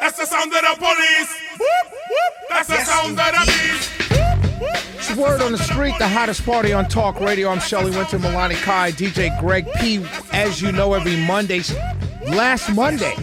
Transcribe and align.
That's 0.00 0.18
the 0.18 0.26
sound 0.26 0.52
of 0.52 0.60
the 0.60 0.76
police. 0.78 1.34
That's 2.50 2.68
the 2.68 2.84
sound 2.84 3.18
of 3.18 3.26
the 3.26 3.42
beast. 3.46 3.90
It's 4.96 5.16
word 5.16 5.42
on 5.42 5.52
the 5.52 5.58
street, 5.58 5.94
the 5.98 6.08
hottest 6.08 6.44
party 6.44 6.72
on 6.72 6.88
talk 6.88 7.20
radio. 7.20 7.50
I'm 7.50 7.60
Shelly 7.60 7.90
Winter, 7.90 8.18
Milani 8.18 8.60
Kai, 8.62 8.92
DJ 8.92 9.38
Greg 9.40 9.66
P. 9.74 10.04
As 10.32 10.62
you 10.62 10.72
know, 10.72 10.94
every 10.94 11.16
Monday, 11.16 11.62
last 12.26 12.70
Monday, 12.70 13.14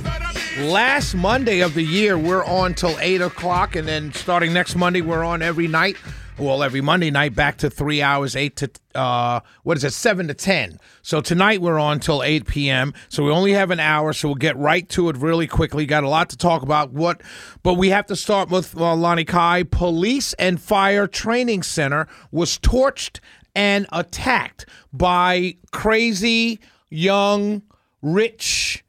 last 0.60 1.16
Monday 1.16 1.62
of 1.62 1.74
the 1.74 1.84
year, 1.84 2.18
we're 2.18 2.46
on 2.46 2.74
till 2.74 2.98
8 3.00 3.22
o'clock. 3.22 3.76
And 3.76 3.88
then 3.88 4.14
starting 4.14 4.54
next 4.54 4.76
Monday, 4.76 5.02
we're 5.02 5.24
on 5.24 5.42
every 5.42 5.68
night. 5.68 5.98
Well, 6.42 6.64
every 6.64 6.82
Monday 6.82 7.12
night 7.12 7.36
back 7.36 7.58
to 7.58 7.70
three 7.70 8.02
hours, 8.02 8.36
eight 8.36 8.56
to 8.56 8.72
uh, 8.96 9.42
what 9.62 9.78
is 9.78 9.84
it, 9.84 9.94
seven 9.94 10.28
to 10.28 10.34
ten. 10.34 10.80
So 11.04 11.22
tonight 11.22 11.62
we're 11.62 11.78
on 11.78 12.00
till 12.00 12.24
eight 12.24 12.48
p.m. 12.48 12.96
So 13.10 13.24
we 13.24 13.30
only 13.30 13.52
have 13.52 13.70
an 13.70 13.80
hour, 13.80 14.12
so 14.12 14.30
we'll 14.30 14.36
get 14.36 14.58
right 14.58 14.90
to 14.90 15.10
it 15.10 15.18
really 15.18 15.46
quickly. 15.46 15.86
Got 15.86 16.04
a 16.04 16.10
lot 16.10 16.32
to 16.32 16.38
talk 16.38 16.64
about. 16.64 16.94
What, 16.94 17.22
but 17.62 17.76
we 17.76 17.90
have 17.90 18.08
to 18.08 18.16
start 18.16 18.50
with 18.50 18.76
uh, 18.76 18.96
Lonnie 18.96 19.24
Kai. 19.24 19.62
Police 19.62 20.34
and 20.34 20.60
Fire 20.60 21.06
Training 21.06 21.62
Center 21.62 22.08
was 22.32 22.58
torched 22.58 23.20
and 23.54 23.86
attacked 23.92 24.66
by 24.92 25.58
crazy 25.72 26.60
young 26.90 27.62
rich 28.02 28.84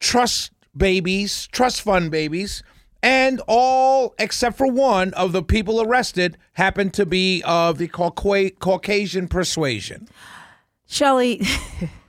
trust 0.00 0.50
babies, 0.76 1.46
trust 1.52 1.80
fund 1.80 2.10
babies 2.10 2.64
and 3.06 3.40
all 3.46 4.16
except 4.18 4.58
for 4.58 4.66
one 4.66 5.14
of 5.14 5.30
the 5.30 5.40
people 5.40 5.80
arrested 5.80 6.36
happened 6.54 6.92
to 6.92 7.06
be 7.06 7.40
of 7.44 7.78
the 7.78 7.86
Caucasian 7.86 9.28
persuasion. 9.28 10.08
Shelly, 10.88 11.40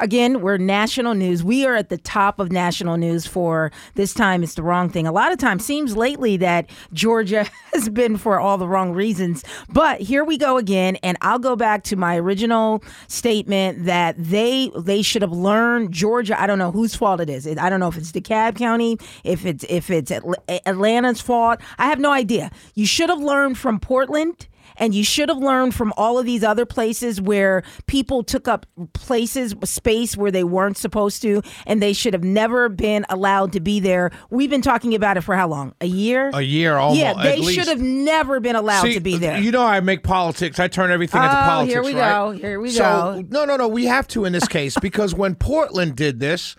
again, 0.00 0.40
we're 0.40 0.56
national 0.56 1.14
news. 1.14 1.42
We 1.42 1.66
are 1.66 1.74
at 1.74 1.88
the 1.88 1.98
top 1.98 2.38
of 2.38 2.52
national 2.52 2.96
news 2.96 3.26
for 3.26 3.70
this 3.94 4.14
time. 4.14 4.42
It's 4.42 4.54
the 4.54 4.62
wrong 4.62 4.88
thing. 4.88 5.06
A 5.06 5.12
lot 5.12 5.32
of 5.32 5.38
times 5.38 5.64
seems 5.64 5.96
lately 5.96 6.36
that 6.38 6.68
Georgia 6.92 7.46
has 7.72 7.88
been 7.88 8.16
for 8.16 8.38
all 8.40 8.58
the 8.58 8.68
wrong 8.68 8.92
reasons. 8.92 9.44
But 9.68 10.00
here 10.00 10.24
we 10.24 10.38
go 10.38 10.56
again, 10.58 10.96
and 10.96 11.16
I'll 11.20 11.38
go 11.38 11.56
back 11.56 11.84
to 11.84 11.96
my 11.96 12.16
original 12.16 12.82
statement 13.08 13.84
that 13.84 14.16
they 14.18 14.70
they 14.78 15.02
should 15.02 15.22
have 15.22 15.32
learned 15.32 15.92
Georgia. 15.92 16.40
I 16.40 16.46
don't 16.46 16.58
know 16.58 16.70
whose 16.70 16.94
fault 16.94 17.20
it 17.20 17.30
is. 17.30 17.46
I 17.46 17.70
don't 17.70 17.80
know 17.80 17.88
if 17.88 17.96
it's 17.96 18.12
DeKalb 18.12 18.56
County, 18.56 18.98
if 19.24 19.44
it's 19.44 19.64
if 19.68 19.90
it's 19.90 20.10
Atlanta's 20.10 21.20
fault. 21.20 21.60
I 21.78 21.86
have 21.86 21.98
no 21.98 22.12
idea. 22.12 22.50
You 22.74 22.86
should 22.86 23.10
have 23.10 23.20
learned 23.20 23.58
from 23.58 23.80
Portland 23.80 24.46
and 24.78 24.94
you 24.94 25.04
should 25.04 25.28
have 25.28 25.38
learned 25.38 25.74
from 25.74 25.92
all 25.96 26.18
of 26.18 26.26
these 26.26 26.42
other 26.44 26.66
places 26.66 27.20
where 27.20 27.62
people 27.86 28.22
took 28.22 28.48
up 28.48 28.66
places, 28.92 29.54
space 29.64 30.16
where 30.16 30.30
they 30.30 30.44
weren't 30.44 30.76
supposed 30.76 31.22
to, 31.22 31.42
and 31.66 31.82
they 31.82 31.92
should 31.92 32.12
have 32.12 32.24
never 32.24 32.68
been 32.68 33.04
allowed 33.08 33.52
to 33.52 33.60
be 33.60 33.80
there. 33.80 34.10
We've 34.30 34.50
been 34.50 34.62
talking 34.62 34.94
about 34.94 35.16
it 35.16 35.22
for 35.22 35.34
how 35.36 35.48
long? 35.48 35.74
A 35.80 35.86
year? 35.86 36.30
A 36.32 36.42
year 36.42 36.76
almost. 36.76 37.00
Yeah, 37.00 37.14
they 37.22 37.42
should 37.42 37.68
have 37.68 37.80
never 37.80 38.40
been 38.40 38.56
allowed 38.56 38.82
See, 38.82 38.94
to 38.94 39.00
be 39.00 39.16
there. 39.18 39.38
You 39.38 39.50
know, 39.50 39.64
I 39.64 39.80
make 39.80 40.02
politics. 40.02 40.58
I 40.58 40.68
turn 40.68 40.90
everything 40.90 41.22
into 41.22 41.36
Oh, 41.36 41.42
politics. 41.42 41.72
here 41.72 41.82
we 41.82 41.94
right? 41.94 42.10
go. 42.10 42.30
Here 42.32 42.60
we 42.60 42.70
so, 42.70 42.82
go. 42.82 43.24
No, 43.30 43.44
no, 43.44 43.56
no. 43.56 43.68
We 43.68 43.86
have 43.86 44.08
to 44.08 44.24
in 44.24 44.32
this 44.32 44.48
case 44.48 44.76
because 44.80 45.14
when 45.14 45.34
Portland 45.34 45.96
did 45.96 46.20
this, 46.20 46.56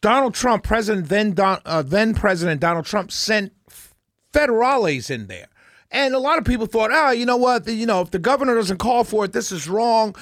Donald 0.00 0.34
Trump, 0.34 0.64
President 0.64 1.08
then 1.08 1.32
Don, 1.32 1.60
uh, 1.64 1.82
then 1.82 2.14
President 2.14 2.60
Donald 2.60 2.84
Trump 2.84 3.10
sent 3.10 3.52
federales 4.32 5.10
in 5.10 5.26
there. 5.28 5.46
And 5.94 6.12
a 6.12 6.18
lot 6.18 6.38
of 6.38 6.44
people 6.44 6.66
thought, 6.66 6.90
ah, 6.90 7.12
you 7.12 7.24
know 7.24 7.36
what? 7.36 7.68
You 7.68 7.86
know, 7.86 8.00
if 8.00 8.10
the 8.10 8.18
governor 8.18 8.56
doesn't 8.56 8.78
call 8.78 9.04
for 9.04 9.24
it, 9.24 9.32
this 9.32 9.52
is 9.52 9.68
wrong. 9.68 10.16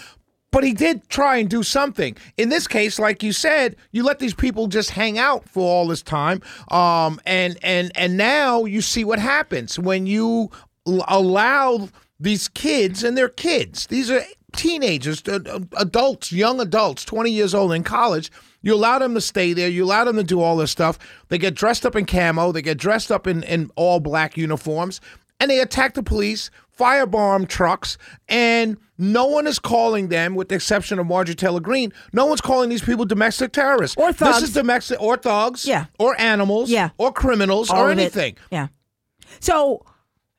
But 0.50 0.64
he 0.64 0.74
did 0.74 1.08
try 1.08 1.38
and 1.38 1.48
do 1.48 1.62
something. 1.62 2.14
In 2.36 2.50
this 2.50 2.68
case, 2.68 2.98
like 2.98 3.22
you 3.22 3.32
said, 3.32 3.76
you 3.90 4.04
let 4.04 4.18
these 4.18 4.34
people 4.34 4.66
just 4.66 4.90
hang 4.90 5.18
out 5.18 5.48
for 5.48 5.62
all 5.62 5.88
this 5.88 6.02
time, 6.02 6.42
um, 6.70 7.18
and 7.24 7.58
and 7.62 7.90
and 7.94 8.18
now 8.18 8.66
you 8.66 8.82
see 8.82 9.02
what 9.02 9.18
happens 9.18 9.78
when 9.78 10.04
you 10.04 10.50
allow 10.84 11.88
these 12.20 12.48
kids 12.48 13.02
and 13.02 13.16
they're 13.16 13.30
kids. 13.30 13.86
These 13.86 14.10
are 14.10 14.22
teenagers, 14.54 15.22
uh, 15.26 15.38
uh, 15.46 15.60
adults, 15.78 16.30
young 16.30 16.60
adults, 16.60 17.06
twenty 17.06 17.30
years 17.30 17.54
old 17.54 17.72
in 17.72 17.82
college. 17.82 18.30
You 18.60 18.74
allow 18.74 18.98
them 18.98 19.14
to 19.14 19.22
stay 19.22 19.54
there. 19.54 19.70
You 19.70 19.84
allow 19.84 20.04
them 20.04 20.16
to 20.16 20.22
do 20.22 20.42
all 20.42 20.58
this 20.58 20.70
stuff. 20.70 20.98
They 21.28 21.38
get 21.38 21.54
dressed 21.54 21.86
up 21.86 21.96
in 21.96 22.04
camo. 22.04 22.52
They 22.52 22.62
get 22.62 22.78
dressed 22.78 23.10
up 23.10 23.26
in, 23.26 23.42
in 23.42 23.70
all 23.74 24.00
black 24.00 24.36
uniforms 24.36 25.00
and 25.40 25.50
they 25.50 25.60
attack 25.60 25.94
the 25.94 26.02
police, 26.02 26.50
firebomb 26.78 27.48
trucks, 27.48 27.98
and 28.28 28.76
no 28.98 29.26
one 29.26 29.46
is 29.46 29.58
calling 29.58 30.08
them, 30.08 30.34
with 30.34 30.48
the 30.48 30.54
exception 30.54 30.98
of 30.98 31.06
Marjorie 31.06 31.34
Taylor 31.34 31.60
Greene, 31.60 31.92
no 32.12 32.26
one's 32.26 32.40
calling 32.40 32.70
these 32.70 32.82
people 32.82 33.04
domestic 33.04 33.52
terrorists. 33.52 33.96
Or 33.96 34.12
thugs. 34.12 34.40
This 34.40 34.48
is 34.50 34.54
domestic, 34.54 35.00
or 35.02 35.16
thugs. 35.16 35.66
Yeah. 35.66 35.86
Or 35.98 36.18
animals. 36.20 36.70
Yeah. 36.70 36.90
Or 36.98 37.12
criminals, 37.12 37.70
All 37.70 37.80
or 37.82 37.90
of 37.90 37.98
it. 37.98 38.02
anything. 38.02 38.36
Yeah. 38.52 38.68
So 39.40 39.84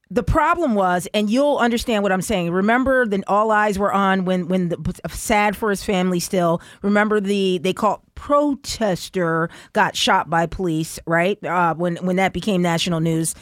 the 0.09 0.23
problem 0.23 0.75
was, 0.75 1.07
and 1.13 1.29
you'll 1.29 1.57
understand 1.57 2.03
what 2.03 2.11
I'm 2.11 2.21
saying. 2.21 2.51
Remember, 2.51 3.05
then 3.05 3.23
all 3.27 3.51
eyes 3.51 3.79
were 3.79 3.91
on 3.91 4.25
when 4.25 4.47
when 4.47 4.69
the 4.69 4.77
sad 5.09 5.57
for 5.57 5.69
his 5.71 5.83
family. 5.83 6.19
Still, 6.19 6.61
remember 6.83 7.19
the 7.19 7.57
they 7.57 7.73
called 7.73 8.01
protester 8.15 9.49
got 9.73 9.95
shot 9.95 10.29
by 10.29 10.45
police, 10.45 10.99
right? 11.07 11.43
Uh, 11.43 11.73
when 11.75 11.95
when 11.97 12.15
that 12.17 12.31
became 12.33 12.61
national 12.61 12.99
news. 12.99 13.33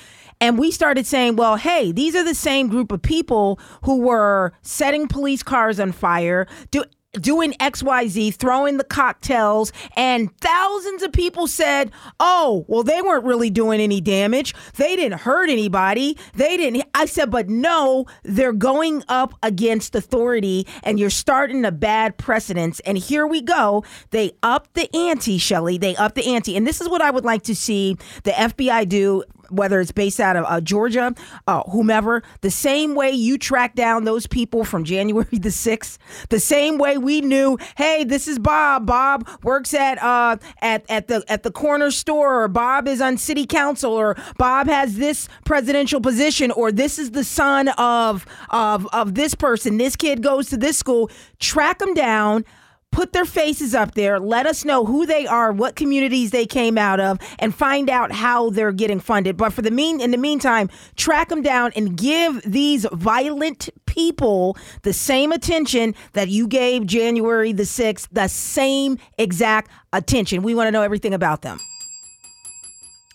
And 0.41 0.57
we 0.57 0.71
started 0.71 1.05
saying, 1.05 1.37
well, 1.37 1.55
hey, 1.55 1.91
these 1.91 2.15
are 2.15 2.23
the 2.23 2.35
same 2.35 2.67
group 2.67 2.91
of 2.91 3.01
people 3.01 3.59
who 3.83 4.01
were 4.01 4.53
setting 4.63 5.07
police 5.07 5.43
cars 5.43 5.79
on 5.79 5.91
fire, 5.91 6.47
do, 6.71 6.83
doing 7.13 7.53
XYZ, 7.53 8.33
throwing 8.35 8.77
the 8.77 8.83
cocktails, 8.83 9.73
and 9.95 10.35
thousands 10.39 11.03
of 11.03 11.11
people 11.11 11.45
said, 11.45 11.91
oh, 12.19 12.65
well, 12.67 12.83
they 12.83 13.01
weren't 13.01 13.25
really 13.25 13.49
doing 13.49 13.81
any 13.81 13.99
damage. 13.99 14.55
They 14.75 14.95
didn't 14.95 15.19
hurt 15.19 15.49
anybody. 15.49 16.17
They 16.33 16.57
didn't. 16.57 16.83
I 16.95 17.05
said, 17.05 17.29
but 17.29 17.49
no, 17.49 18.05
they're 18.23 18.53
going 18.53 19.03
up 19.09 19.33
against 19.43 19.93
authority, 19.93 20.65
and 20.83 20.99
you're 20.99 21.09
starting 21.09 21.65
a 21.65 21.71
bad 21.71 22.17
precedence. 22.17 22.79
And 22.81 22.97
here 22.97 23.27
we 23.27 23.41
go. 23.41 23.83
They 24.11 24.31
up 24.41 24.71
the 24.73 24.93
ante, 24.95 25.37
Shelly. 25.37 25.77
They 25.77 25.95
up 25.97 26.15
the 26.15 26.25
ante. 26.25 26.55
And 26.55 26.65
this 26.65 26.81
is 26.81 26.87
what 26.87 27.01
I 27.01 27.11
would 27.11 27.25
like 27.25 27.43
to 27.43 27.55
see 27.55 27.97
the 28.23 28.31
FBI 28.31 28.87
do 28.87 29.23
whether 29.51 29.79
it's 29.79 29.91
based 29.91 30.19
out 30.19 30.35
of 30.35 30.45
uh, 30.47 30.61
Georgia, 30.61 31.13
uh, 31.47 31.63
whomever, 31.63 32.23
the 32.41 32.51
same 32.51 32.95
way 32.95 33.11
you 33.11 33.37
track 33.37 33.75
down 33.75 34.05
those 34.05 34.27
people 34.27 34.63
from 34.63 34.83
January 34.91 35.27
the 35.31 35.49
6th, 35.49 35.97
the 36.29 36.39
same 36.39 36.77
way 36.77 36.97
we 36.97 37.21
knew, 37.21 37.57
hey, 37.77 38.03
this 38.03 38.27
is 38.27 38.39
Bob. 38.39 38.85
Bob 38.85 39.27
works 39.43 39.73
at 39.73 40.01
uh, 40.01 40.37
at 40.61 40.85
at 40.89 41.07
the 41.07 41.23
at 41.27 41.43
the 41.43 41.51
corner 41.51 41.91
store, 41.91 42.43
or 42.43 42.47
Bob 42.47 42.87
is 42.87 43.01
on 43.01 43.17
city 43.17 43.45
council, 43.45 43.93
or 43.93 44.15
Bob 44.37 44.67
has 44.67 44.97
this 44.97 45.27
presidential 45.45 46.01
position, 46.01 46.51
or 46.51 46.71
this 46.71 46.97
is 46.97 47.11
the 47.11 47.23
son 47.23 47.69
of 47.77 48.25
of 48.49 48.87
of 48.93 49.15
this 49.15 49.35
person. 49.35 49.77
This 49.77 49.95
kid 49.95 50.21
goes 50.23 50.49
to 50.49 50.57
this 50.57 50.77
school. 50.77 51.09
Track 51.39 51.79
them 51.79 51.93
down 51.93 52.45
put 52.91 53.13
their 53.13 53.25
faces 53.25 53.73
up 53.73 53.95
there, 53.95 54.19
let 54.19 54.45
us 54.45 54.65
know 54.65 54.85
who 54.85 55.05
they 55.05 55.25
are, 55.25 55.51
what 55.51 55.75
communities 55.75 56.31
they 56.31 56.45
came 56.45 56.77
out 56.77 56.99
of, 56.99 57.19
and 57.39 57.55
find 57.55 57.89
out 57.89 58.11
how 58.11 58.49
they're 58.49 58.71
getting 58.71 58.99
funded. 58.99 59.37
But 59.37 59.53
for 59.53 59.61
the 59.61 59.71
mean 59.71 60.01
in 60.01 60.11
the 60.11 60.17
meantime, 60.17 60.69
track 60.95 61.29
them 61.29 61.41
down 61.41 61.71
and 61.75 61.97
give 61.97 62.41
these 62.43 62.85
violent 62.91 63.69
people 63.85 64.57
the 64.83 64.93
same 64.93 65.31
attention 65.31 65.95
that 66.13 66.29
you 66.29 66.47
gave 66.47 66.85
January 66.85 67.53
the 67.53 67.63
6th, 67.63 68.07
the 68.11 68.27
same 68.27 68.97
exact 69.17 69.71
attention. 69.93 70.43
We 70.43 70.55
want 70.55 70.67
to 70.67 70.71
know 70.71 70.81
everything 70.81 71.13
about 71.13 71.41
them. 71.41 71.59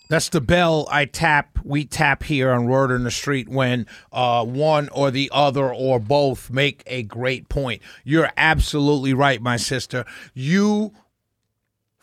That's 0.09 0.29
the 0.29 0.41
bell 0.41 0.87
I 0.91 1.05
tap, 1.05 1.59
we 1.65 1.85
tap 1.85 2.23
here 2.23 2.51
on 2.51 2.67
Word 2.67 2.91
in 2.93 3.03
the 3.03 3.11
Street 3.11 3.49
when 3.49 3.87
uh, 4.13 4.45
one 4.45 4.89
or 4.91 5.11
the 5.11 5.31
other 5.33 5.73
or 5.73 5.99
both 5.99 6.51
make 6.51 6.83
a 6.87 7.03
great 7.03 7.49
point. 7.49 7.83
You're 8.05 8.31
absolutely 8.37 9.15
right, 9.15 9.43
my 9.43 9.57
sister. 9.57 10.05
You 10.33 10.93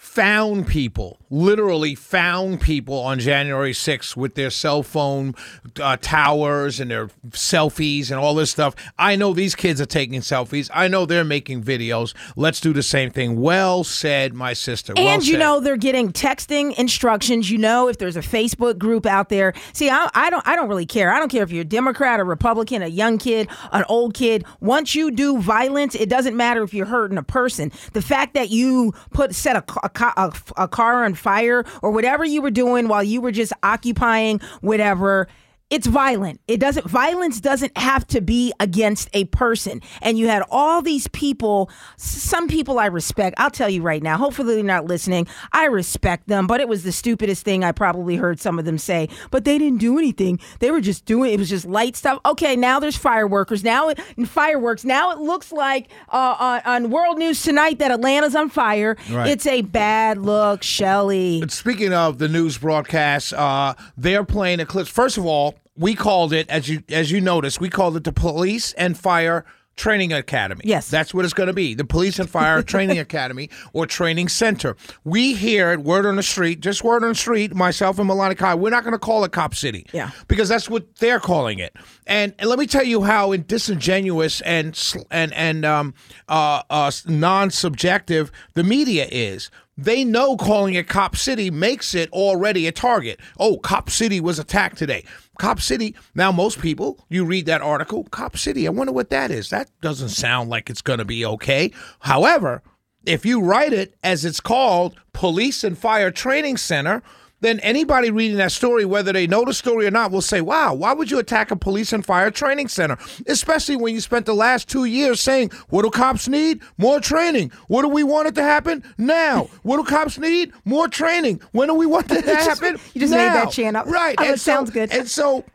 found 0.03 0.67
people, 0.67 1.17
literally 1.31 1.95
found 1.95 2.59
people 2.61 3.00
on 3.00 3.17
January 3.19 3.71
6th 3.71 4.17
with 4.17 4.35
their 4.35 4.50
cell 4.50 4.83
phone 4.83 5.33
uh, 5.81 5.97
towers 6.01 6.79
and 6.79 6.91
their 6.91 7.07
selfies 7.29 8.11
and 8.11 8.19
all 8.19 8.35
this 8.35 8.51
stuff. 8.51 8.75
I 9.00 9.15
know 9.15 9.33
these 9.33 9.55
kids 9.55 9.79
are 9.79 9.88
taking 9.88 10.19
selfies. 10.19 10.69
I 10.73 10.89
know 10.89 11.05
they're 11.05 11.23
making 11.23 11.63
videos. 11.63 12.13
Let's 12.35 12.59
do 12.59 12.73
the 12.73 12.83
same 12.83 13.11
thing. 13.11 13.39
Well 13.41 13.85
said, 13.85 14.33
my 14.33 14.51
sister. 14.53 14.94
Well 14.95 15.07
and 15.07 15.25
you 15.25 15.33
said. 15.33 15.39
know 15.39 15.61
they're 15.61 15.77
getting 15.77 16.11
texting 16.11 16.77
instructions. 16.77 17.50
You 17.50 17.57
know 17.57 17.88
if 17.88 17.97
there's 17.97 18.17
a 18.17 18.21
Facebook 18.21 18.77
group 18.77 19.05
out 19.05 19.29
there. 19.29 19.53
See, 19.71 19.89
I, 19.89 20.11
I 20.13 20.29
don't 20.29 20.45
I 20.45 20.55
don't 20.57 20.67
really 20.67 20.85
care. 20.85 21.11
I 21.11 21.17
don't 21.17 21.29
care 21.29 21.44
if 21.44 21.51
you're 21.51 21.61
a 21.61 21.65
Democrat 21.65 22.19
or 22.19 22.25
Republican, 22.25 22.83
a 22.83 22.88
young 22.88 23.17
kid, 23.17 23.47
an 23.71 23.85
old 23.88 24.13
kid. 24.13 24.45
Once 24.59 24.95
you 24.95 25.11
do 25.11 25.39
violence, 25.39 25.95
it 25.95 26.09
doesn't 26.09 26.35
matter 26.35 26.61
if 26.61 26.73
you're 26.73 26.85
hurting 26.85 27.17
a 27.17 27.23
person. 27.23 27.71
The 27.94 28.01
fact 28.01 28.33
that 28.33 28.50
you 28.50 28.94
put 29.11 29.33
set 29.33 29.55
a, 29.55 29.63
a, 29.81 29.89
a, 30.00 30.34
a 30.57 30.68
car 30.68 31.06
on 31.06 31.13
fire 31.13 31.63
or 31.81 31.92
whatever 31.92 32.25
you 32.25 32.42
were 32.42 32.51
doing 32.51 32.88
while 32.88 33.04
you 33.04 33.22
were 33.22 33.31
just 33.31 33.54
occupying 33.63 34.40
whatever 34.62 35.28
it's 35.74 35.88
violent. 35.88 36.40
It 36.48 36.60
doesn't 36.60 36.88
violence 36.88 37.42
doesn't 37.42 37.75
have 37.75 38.06
to 38.10 38.22
be 38.22 38.54
against 38.60 39.10
a 39.14 39.25
person. 39.25 39.81
And 40.04 40.20
you 40.20 40.28
had 40.28 40.44
all 40.52 40.84
these 40.84 41.08
people, 41.08 41.72
some 41.98 42.48
people 42.48 42.78
I 42.78 42.86
respect. 42.86 43.34
I'll 43.40 43.50
tell 43.50 43.70
you 43.70 43.81
right 43.81 44.04
now. 44.04 44.18
Hopefully 44.18 44.54
they're 44.54 44.64
not 44.64 44.86
listening. 44.86 45.28
I 45.52 45.66
respect 45.66 46.28
them, 46.28 46.46
but 46.46 46.62
it 46.62 46.68
was 46.68 46.84
the 46.84 46.92
stupidest 46.92 47.44
thing 47.44 47.64
I 47.64 47.72
probably 47.72 48.18
heard 48.18 48.40
some 48.40 48.60
of 48.60 48.66
them 48.66 48.78
say. 48.78 49.10
But 49.31 49.46
they 49.46 49.58
didn't 49.58 49.80
do 49.80 49.98
anything. 49.98 50.40
They 50.60 50.70
were 50.70 50.80
just 50.80 51.06
doing 51.06 51.34
it 51.34 51.40
was 51.40 51.50
just 51.50 51.66
light 51.66 51.96
stuff. 51.96 52.20
Okay, 52.24 52.56
now 52.56 52.80
there's 52.80 52.98
fireworkers. 52.98 53.64
Now 53.64 53.90
it 53.90 54.00
fireworks. 54.28 54.86
Now 54.86 55.10
it 55.10 55.18
looks 55.18 55.52
like 55.52 55.90
uh, 56.10 56.36
on, 56.40 56.84
on 56.84 56.92
World 56.92 57.18
News 57.18 57.42
tonight 57.42 57.80
that 57.80 57.90
Atlanta's 57.90 58.36
on 58.36 58.50
fire. 58.50 58.96
Right. 59.10 59.28
It's 59.28 59.48
a 59.48 59.64
bad 59.64 60.20
look, 60.20 60.62
Shelly. 60.62 61.44
Speaking 61.48 61.94
of 61.94 62.20
the 62.20 62.28
news 62.28 62.60
broadcast, 62.60 63.34
uh, 63.34 63.74
they're 63.98 64.24
playing 64.24 64.60
a 64.60 64.68
clip. 64.68 64.88
First 64.88 65.18
of 65.18 65.25
all, 65.25 65.56
we 65.75 65.96
called 65.96 66.34
it 66.34 66.50
as 66.50 66.70
you 66.70 66.84
as 66.90 67.12
you 67.12 67.22
noticed, 67.22 67.60
we 67.60 67.70
called 67.70 67.98
it 67.98 68.04
the 68.04 68.14
Police 68.14 68.74
and 68.74 68.98
Fire 68.98 69.46
Training 69.75 70.14
Academy. 70.14 70.62
Yes. 70.66 70.88
that's 70.88 71.16
what 71.16 71.25
it's 71.25 71.34
going 71.34 71.48
to 71.48 71.54
be: 71.54 71.74
the 71.74 71.84
Police 71.84 72.20
and 72.20 72.30
Fire 72.30 72.62
Training 72.64 73.00
Academy 73.00 73.50
or 73.74 73.88
Training 73.88 74.30
Center. 74.30 74.75
We 75.04 75.34
here 75.34 75.70
at 75.70 75.80
Word 75.80 76.06
on 76.06 76.16
the 76.16 76.24
Street, 76.24 76.60
just 76.60 76.84
Word 76.84 77.04
on 77.04 77.10
the 77.10 77.16
Street, 77.16 77.56
myself 77.56 77.98
and 77.98 78.08
Milani 78.08 78.38
Kai, 78.38 78.54
we're 78.54 78.70
not 78.70 78.84
going 78.84 78.94
to 78.94 79.00
call 79.00 79.24
it 79.24 79.31
Cop 79.31 79.56
City. 79.56 79.88
Yeah. 79.92 80.12
because 80.28 80.48
that's 80.48 80.70
what 80.70 80.96
they're 80.98 81.20
calling 81.20 81.58
it. 81.58 81.75
And, 82.06 82.36
and 82.38 82.50
let 82.50 82.60
me 82.60 82.68
tell 82.68 82.84
you 82.84 83.02
how 83.04 83.36
disingenuous 83.36 84.42
and 84.42 84.80
and 85.10 85.34
and 85.34 85.66
um 85.66 85.96
uh, 86.30 86.62
uh 86.70 86.92
non-subjective 87.08 88.31
the 88.54 88.64
media 88.64 89.08
is. 89.12 89.50
They 89.75 90.04
know 90.04 90.38
calling 90.38 90.75
it 90.75 90.88
Cop 90.88 91.16
City 91.16 91.50
makes 91.50 91.96
it 91.96 92.12
already 92.12 92.68
a 92.68 92.72
target. 92.72 93.20
Oh, 93.40 93.58
Cop 93.58 93.90
City 93.90 94.20
was 94.22 94.38
attacked 94.38 94.78
today. 94.78 95.04
Cop 95.39 95.59
City. 95.59 95.95
Now, 96.13 96.31
most 96.31 96.59
people, 96.59 97.06
you 97.09 97.25
read 97.25 97.45
that 97.47 97.62
article, 97.62 98.03
Cop 98.06 98.38
City. 98.38 98.68
I 98.68 98.71
wonder 98.71 98.94
what 98.94 99.09
that 99.09 99.31
is. 99.31 99.50
That 99.50 99.69
doesn't 99.81 100.09
sound 100.09 100.50
like 100.50 100.69
it's 100.69 100.81
going 100.81 101.00
to 101.00 101.06
be 101.06 101.25
okay. 101.25 101.71
However, 102.00 102.62
if 103.06 103.25
you 103.25 103.41
write 103.41 103.74
it 103.74 103.95
as 104.03 104.25
it's 104.25 104.39
called, 104.39 104.95
Police 105.12 105.63
and 105.63 105.77
Fire 105.77 106.12
Training 106.12 106.57
Center, 106.57 107.03
then 107.44 107.60
anybody 107.60 108.10
reading 108.10 108.38
that 108.38 108.51
story, 108.51 108.86
whether 108.86 109.13
they 109.13 109.28
know 109.28 109.45
the 109.45 109.54
story 109.54 109.86
or 109.86 109.92
not, 109.92 110.12
will 110.12 110.22
say, 110.22 110.42
wow, 110.42 110.74
why 110.74 110.94
would 110.94 111.12
you 111.12 111.19
attack 111.19 111.51
a 111.51 111.56
police 111.56 111.94
and 111.94 112.06
fire 112.06 112.31
training 112.31 112.68
center? 112.68 112.98
Especially 113.28 113.75
when 113.75 113.94
you 113.94 114.01
spent 114.01 114.25
the 114.25 114.34
last 114.34 114.68
two 114.69 114.86
years 114.86 115.19
saying, 115.19 115.51
what 115.69 115.84
do 115.84 115.90
cops 115.90 116.28
need? 116.28 116.62
More 116.78 117.00
training. 117.00 117.51
What 117.68 117.84
do 117.84 117.90
we 117.90 118.04
want 118.04 118.28
it 118.28 118.36
to 118.36 118.44
happen? 118.44 118.84
Now. 118.98 119.50
What 119.63 119.78
do 119.78 119.84
cops 119.84 120.18
need? 120.18 120.54
More 120.66 120.88
training. 120.88 121.42
When 121.51 121.68
do 121.68 121.75
we 121.75 121.86
want 121.86 122.12
it 122.12 122.25
to 122.25 122.36
happen? 122.36 122.80
You 122.94 123.01
just 123.01 123.12
made 123.12 123.28
now. 123.28 123.46
that 123.46 123.51
chant 123.51 123.78
up. 123.78 123.86
Right. 123.86 124.16
Oh, 124.18 124.24
and 124.24 124.34
it 124.34 124.39
sounds 124.39 124.69
good. 124.69 124.92
And 124.92 125.07
so 125.07 125.46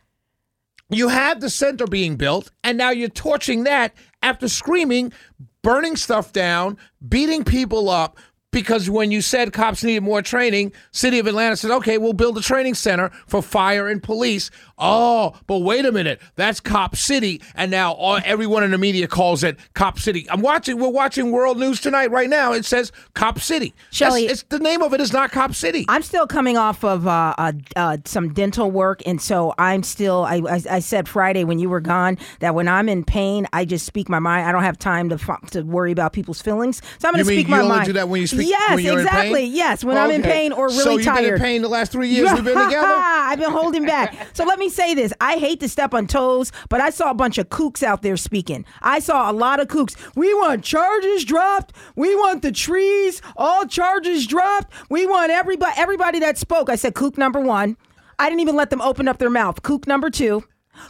you 0.91 1.09
have 1.09 1.41
the 1.41 1.51
center 1.51 1.87
being 1.87 2.17
built, 2.17 2.51
and 2.65 2.79
now 2.79 2.91
you're 2.91 3.09
torching 3.09 3.65
that 3.65 3.95
after 4.23 4.49
screaming, 4.49 5.13
burning 5.63 5.97
stuff 5.97 6.33
down, 6.33 6.79
beating 7.07 7.45
people 7.45 7.91
up. 7.91 8.19
Because 8.51 8.89
when 8.89 9.11
you 9.11 9.21
said 9.21 9.53
cops 9.53 9.85
needed 9.85 10.03
more 10.03 10.23
training, 10.23 10.73
City 10.91 11.19
of 11.19 11.27
Atlanta 11.27 11.57
said, 11.57 11.71
okay, 11.71 11.99
we'll 11.99 12.15
build 12.15 12.39
a 12.39 12.41
training 12.41 12.75
center 12.75 13.11
for 13.27 13.43
fire 13.43 13.89
and 13.89 14.03
police. 14.03 14.51
Oh, 14.79 15.35
but 15.47 15.59
wait 15.59 15.85
a 15.85 15.93
minute, 15.93 16.21
that's 16.37 16.61
Cop 16.61 16.97
City, 16.97 17.41
and 17.55 17.71
now 17.71 17.93
all, 17.93 18.19
everyone 18.25 18.63
in 18.65 18.71
the 18.71 18.79
media 18.79 19.09
calls 19.09 19.43
it 19.45 19.59
Cop 19.75 19.99
City. 19.99 20.27
I'm 20.31 20.41
watching. 20.41 20.79
We're 20.79 20.89
watching 20.89 21.31
World 21.33 21.59
News 21.59 21.81
tonight. 21.81 22.11
Right 22.11 22.29
now, 22.29 22.53
it 22.53 22.65
says 22.65 22.93
Cop 23.15 23.41
City. 23.41 23.75
That's- 23.99 24.19
it's 24.31 24.43
the 24.45 24.59
name 24.59 24.83
of 24.83 24.95
it 24.95 25.01
is 25.01 25.13
not 25.13 25.33
Cop 25.33 25.55
City. 25.55 25.85
I'm 25.89 26.03
still 26.03 26.27
coming 26.27 26.57
off 26.57 26.85
of 26.85 27.07
uh, 27.07 27.35
uh, 27.39 27.53
uh, 27.77 27.97
some 28.05 28.33
dental 28.33 28.71
work, 28.71 29.03
and 29.07 29.21
so 29.21 29.55
I'm 29.59 29.83
still. 29.83 30.25
I, 30.25 30.37
I, 30.49 30.61
I 30.71 30.79
said 30.81 31.09
Friday 31.09 31.45
when 31.45 31.59
you 31.59 31.69
were 31.69 31.81
gone 31.81 32.19
that 32.41 32.55
when 32.55 32.69
I'm 32.69 32.89
in 32.89 33.05
pain, 33.05 33.47
I 33.53 33.65
just 33.65 33.85
speak 33.87 34.09
my 34.09 34.19
mind. 34.19 34.47
I 34.47 34.53
don't 34.53 34.63
have 34.63 34.79
time 34.79 35.09
to 35.11 35.15
f- 35.17 35.51
to 35.51 35.63
worry 35.63 35.93
about 35.93 36.13
people's 36.13 36.41
feelings, 36.43 36.81
so 36.99 37.09
I'm 37.09 37.15
going 37.15 37.25
to 37.25 37.31
speak 37.31 37.47
you 37.49 37.51
my 37.51 37.59
only 37.61 37.69
mind. 37.77 37.87
do 37.87 37.93
that 37.95 38.09
when 38.09 38.21
you 38.21 38.27
speak? 38.27 38.49
Yes, 38.49 38.75
when 38.77 38.85
you're 38.85 39.01
in 39.01 39.07
exactly. 39.07 39.41
pain? 39.43 39.53
Yes, 39.55 39.85
when 39.85 39.97
I'm 39.99 40.11
in 40.11 40.23
pain 40.23 40.53
or 40.53 40.69
really 40.69 40.79
so 40.83 40.91
you've 40.93 41.05
tired. 41.05 41.25
been 41.25 41.35
in 41.35 41.41
pain 41.41 41.63
the 41.63 41.69
last 41.69 41.93
three 41.93 42.09
years 42.09 42.33
we've 42.33 42.45
been 42.45 42.59
together. 42.65 42.87
I've 42.89 43.39
been 43.39 43.51
holding 43.51 43.85
back. 43.87 44.15
So 44.35 44.45
let 44.45 44.59
me 44.59 44.68
say 44.69 44.95
this. 44.95 45.13
I 45.21 45.37
hate 45.37 45.61
to 45.61 45.69
step 45.69 45.95
on 45.95 46.07
toes, 46.07 46.53
but 46.69 46.81
I 46.81 46.91
saw 46.91 47.11
a 47.11 47.15
bunch 47.15 47.39
of 47.39 47.49
kooks 47.49 47.83
out 47.83 48.03
there 48.03 48.17
speaking. 48.17 48.65
I 48.83 48.99
saw 48.99 49.31
a 49.31 49.33
lot 49.33 49.61
of 49.61 49.69
kooks. 49.69 49.97
We 50.15 50.33
want 50.35 50.65
charges 50.65 51.25
dropped. 51.25 51.75
We 51.97 52.15
want 52.17 52.43
the 52.43 52.53
trees, 52.53 53.23
all 53.37 53.67
charges 53.67 54.27
dropped. 54.27 54.73
We 54.91 55.07
want 55.07 55.31
everybody 55.31 55.73
everybody 55.77 56.19
that 56.21 56.39
spoke. 56.39 56.71
I 56.71 56.77
said 56.77 56.95
kook 56.95 57.19
number 57.19 57.41
1. 57.41 57.77
I 58.19 58.29
didn't 58.29 58.41
even 58.41 58.57
let 58.57 58.71
them 58.71 58.81
open 58.81 59.09
up 59.09 59.19
their 59.19 59.31
mouth. 59.31 59.63
Kook 59.63 59.87
number 59.87 60.11
2. 60.11 60.43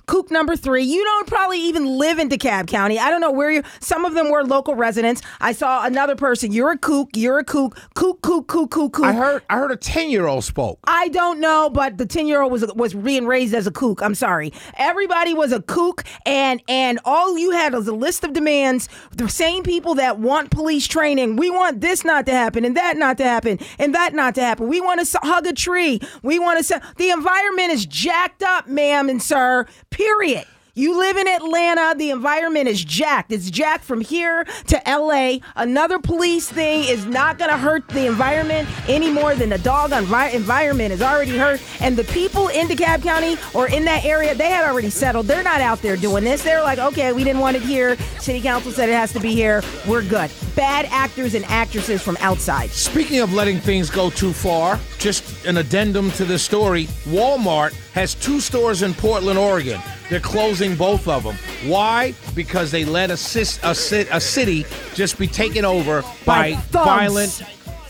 Kook 0.06 0.30
number 0.30 0.56
three. 0.56 0.84
You 0.84 1.04
don't 1.04 1.26
probably 1.26 1.60
even 1.60 1.98
live 1.98 2.18
in 2.18 2.28
DeKalb 2.28 2.66
County. 2.66 2.98
I 2.98 3.10
don't 3.10 3.20
know 3.20 3.30
where 3.30 3.50
you. 3.50 3.62
Some 3.80 4.04
of 4.04 4.14
them 4.14 4.30
were 4.30 4.44
local 4.44 4.74
residents. 4.74 5.22
I 5.40 5.52
saw 5.52 5.84
another 5.84 6.16
person. 6.16 6.52
You're 6.52 6.72
a 6.72 6.78
kook. 6.78 7.10
You're 7.14 7.38
a 7.38 7.44
kook. 7.44 7.78
Kook, 7.94 8.22
kook, 8.22 8.46
kook, 8.46 8.70
kook, 8.70 8.92
kook. 8.92 9.04
I 9.04 9.12
heard 9.12 9.42
I 9.50 9.56
heard 9.56 9.72
a 9.72 9.76
ten 9.76 10.10
year 10.10 10.26
old 10.26 10.44
spoke. 10.44 10.78
I 10.84 11.08
don't 11.08 11.40
know, 11.40 11.70
but 11.70 11.98
the 11.98 12.06
ten 12.06 12.26
year 12.26 12.42
old 12.42 12.52
was 12.52 12.64
was 12.74 12.94
being 12.94 13.26
raised 13.26 13.54
as 13.54 13.66
a 13.66 13.70
kook. 13.70 14.02
I'm 14.02 14.14
sorry. 14.14 14.52
Everybody 14.76 15.34
was 15.34 15.52
a 15.52 15.62
kook, 15.62 16.04
and 16.26 16.62
and 16.68 16.98
all 17.04 17.38
you 17.38 17.50
had 17.52 17.74
was 17.74 17.88
a 17.88 17.92
list 17.92 18.24
of 18.24 18.32
demands. 18.32 18.88
The 19.16 19.28
same 19.28 19.62
people 19.62 19.94
that 19.96 20.18
want 20.18 20.50
police 20.50 20.86
training. 20.86 21.36
We 21.36 21.50
want 21.50 21.80
this 21.80 22.04
not 22.04 22.26
to 22.26 22.32
happen, 22.32 22.64
and 22.64 22.76
that 22.76 22.96
not 22.96 23.18
to 23.18 23.24
happen, 23.24 23.58
and 23.78 23.94
that 23.94 24.14
not 24.14 24.34
to 24.36 24.42
happen. 24.42 24.68
We 24.68 24.80
want 24.80 25.06
to 25.06 25.18
hug 25.22 25.46
a 25.46 25.52
tree. 25.52 26.00
We 26.22 26.38
want 26.38 26.64
to. 26.64 26.82
The 26.96 27.10
environment 27.10 27.70
is 27.70 27.86
jacked 27.86 28.42
up, 28.42 28.66
ma'am 28.68 29.08
and 29.08 29.22
sir. 29.22 29.66
Period. 29.90 30.46
You 30.78 30.96
live 30.96 31.16
in 31.16 31.26
Atlanta, 31.26 31.98
the 31.98 32.10
environment 32.10 32.68
is 32.68 32.84
jacked. 32.84 33.32
It's 33.32 33.50
jacked 33.50 33.82
from 33.82 34.00
here 34.00 34.44
to 34.68 34.80
LA. 34.86 35.38
Another 35.56 35.98
police 35.98 36.48
thing 36.48 36.84
is 36.84 37.04
not 37.04 37.36
going 37.36 37.50
to 37.50 37.56
hurt 37.56 37.88
the 37.88 38.06
environment 38.06 38.68
any 38.88 39.10
more 39.10 39.34
than 39.34 39.48
the 39.48 39.58
dog 39.58 39.90
envi- 39.90 40.32
environment 40.32 40.92
is 40.92 41.02
already 41.02 41.36
hurt. 41.36 41.60
And 41.80 41.96
the 41.96 42.04
people 42.04 42.46
in 42.46 42.68
DeKalb 42.68 43.02
County 43.02 43.36
or 43.54 43.68
in 43.68 43.84
that 43.86 44.04
area, 44.04 44.36
they 44.36 44.50
had 44.50 44.70
already 44.70 44.88
settled. 44.88 45.26
They're 45.26 45.42
not 45.42 45.60
out 45.60 45.82
there 45.82 45.96
doing 45.96 46.22
this. 46.22 46.44
They're 46.44 46.62
like, 46.62 46.78
okay, 46.78 47.12
we 47.12 47.24
didn't 47.24 47.40
want 47.40 47.56
it 47.56 47.62
here. 47.62 47.96
City 48.20 48.40
Council 48.40 48.70
said 48.70 48.88
it 48.88 48.94
has 48.94 49.12
to 49.14 49.20
be 49.20 49.34
here. 49.34 49.64
We're 49.84 50.04
good. 50.04 50.30
Bad 50.54 50.86
actors 50.92 51.34
and 51.34 51.44
actresses 51.46 52.02
from 52.02 52.16
outside. 52.20 52.70
Speaking 52.70 53.18
of 53.18 53.34
letting 53.34 53.58
things 53.58 53.90
go 53.90 54.10
too 54.10 54.32
far, 54.32 54.78
just 54.98 55.44
an 55.44 55.56
addendum 55.56 56.12
to 56.12 56.24
this 56.24 56.44
story 56.44 56.84
Walmart 57.06 57.74
has 57.94 58.14
two 58.14 58.38
stores 58.38 58.82
in 58.82 58.94
Portland, 58.94 59.40
Oregon. 59.40 59.80
They're 60.10 60.20
closing 60.20 60.74
both 60.74 61.06
of 61.06 61.22
them. 61.24 61.36
Why? 61.70 62.14
Because 62.34 62.70
they 62.70 62.84
let 62.84 63.10
a, 63.10 63.14
a, 63.62 63.70
a 64.16 64.20
city 64.20 64.64
just 64.94 65.18
be 65.18 65.26
taken 65.26 65.64
over 65.64 66.02
By 66.24 66.54
by, 66.54 66.60
violent, 66.84 67.42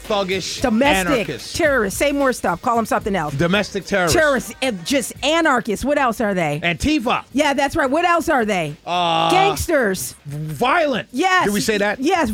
thuggish 0.08 0.60
Domestic 0.60 1.12
anarchists. 1.18 1.52
terrorists. 1.56 1.98
Say 1.98 2.12
more 2.12 2.32
stuff. 2.32 2.60
Call 2.62 2.74
them 2.76 2.86
something 2.86 3.14
else. 3.14 3.34
Domestic 3.34 3.84
terrorists. 3.84 4.18
Terrorists, 4.18 4.54
just 4.84 5.12
anarchists. 5.24 5.84
What 5.84 5.98
else 5.98 6.20
are 6.20 6.34
they? 6.34 6.60
Antifa. 6.62 7.24
Yeah, 7.32 7.54
that's 7.54 7.76
right. 7.76 7.90
What 7.90 8.04
else 8.04 8.28
are 8.28 8.44
they? 8.44 8.76
Uh, 8.84 9.30
Gangsters. 9.30 10.14
Violent. 10.24 11.08
Yes. 11.12 11.44
Did 11.44 11.54
we 11.54 11.60
say 11.60 11.78
that? 11.78 12.00
Yes. 12.00 12.32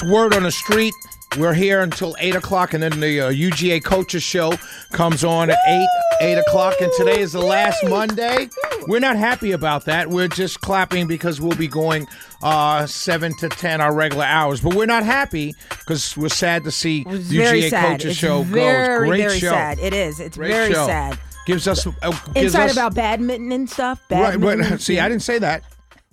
It's 0.00 0.08
word 0.08 0.32
on 0.32 0.44
the 0.44 0.52
street. 0.52 0.94
We're 1.36 1.54
here 1.54 1.80
until 1.80 2.14
eight 2.20 2.36
o'clock, 2.36 2.72
and 2.72 2.80
then 2.80 3.00
the 3.00 3.20
uh, 3.20 3.30
UGA 3.32 3.82
Coaches 3.82 4.22
Show 4.22 4.52
comes 4.92 5.24
on 5.24 5.50
at 5.50 5.58
eight 5.66 5.88
eight 6.20 6.38
o'clock. 6.38 6.74
And 6.80 6.92
today 6.96 7.18
is 7.18 7.32
the 7.32 7.40
last 7.40 7.82
Monday. 7.82 8.48
We're 8.86 9.00
not 9.00 9.16
happy 9.16 9.50
about 9.50 9.86
that. 9.86 10.08
We're 10.08 10.28
just 10.28 10.60
clapping 10.60 11.08
because 11.08 11.40
we'll 11.40 11.56
be 11.56 11.66
going 11.66 12.06
uh, 12.44 12.86
seven 12.86 13.36
to 13.38 13.48
ten 13.48 13.80
our 13.80 13.92
regular 13.92 14.24
hours. 14.24 14.60
But 14.60 14.74
we're 14.74 14.86
not 14.86 15.02
happy 15.02 15.56
because 15.68 16.16
we're 16.16 16.28
sad 16.28 16.62
to 16.62 16.70
see 16.70 17.00
It's 17.04 17.28
UGA. 17.32 17.70
Coaches 17.90 18.10
It's 18.12 18.18
Show 18.20 18.42
very, 18.44 18.86
goes. 19.00 19.08
Great 19.08 19.20
very 19.26 19.40
show. 19.40 19.50
sad. 19.50 19.78
It 19.80 19.94
is. 19.94 20.20
It's 20.20 20.36
Great 20.36 20.52
very 20.52 20.72
show. 20.74 20.86
sad. 20.86 21.18
gives 21.44 21.66
us 21.66 21.84
uh, 21.88 21.90
gives 22.34 22.36
Inside 22.54 22.66
us, 22.66 22.72
about 22.74 22.94
badminton 22.94 23.50
and 23.50 23.68
stuff. 23.68 24.00
right. 24.12 24.40
But 24.40 24.80
see, 24.80 25.00
I 25.00 25.08
didn't 25.08 25.22
say 25.22 25.40
that. 25.40 25.64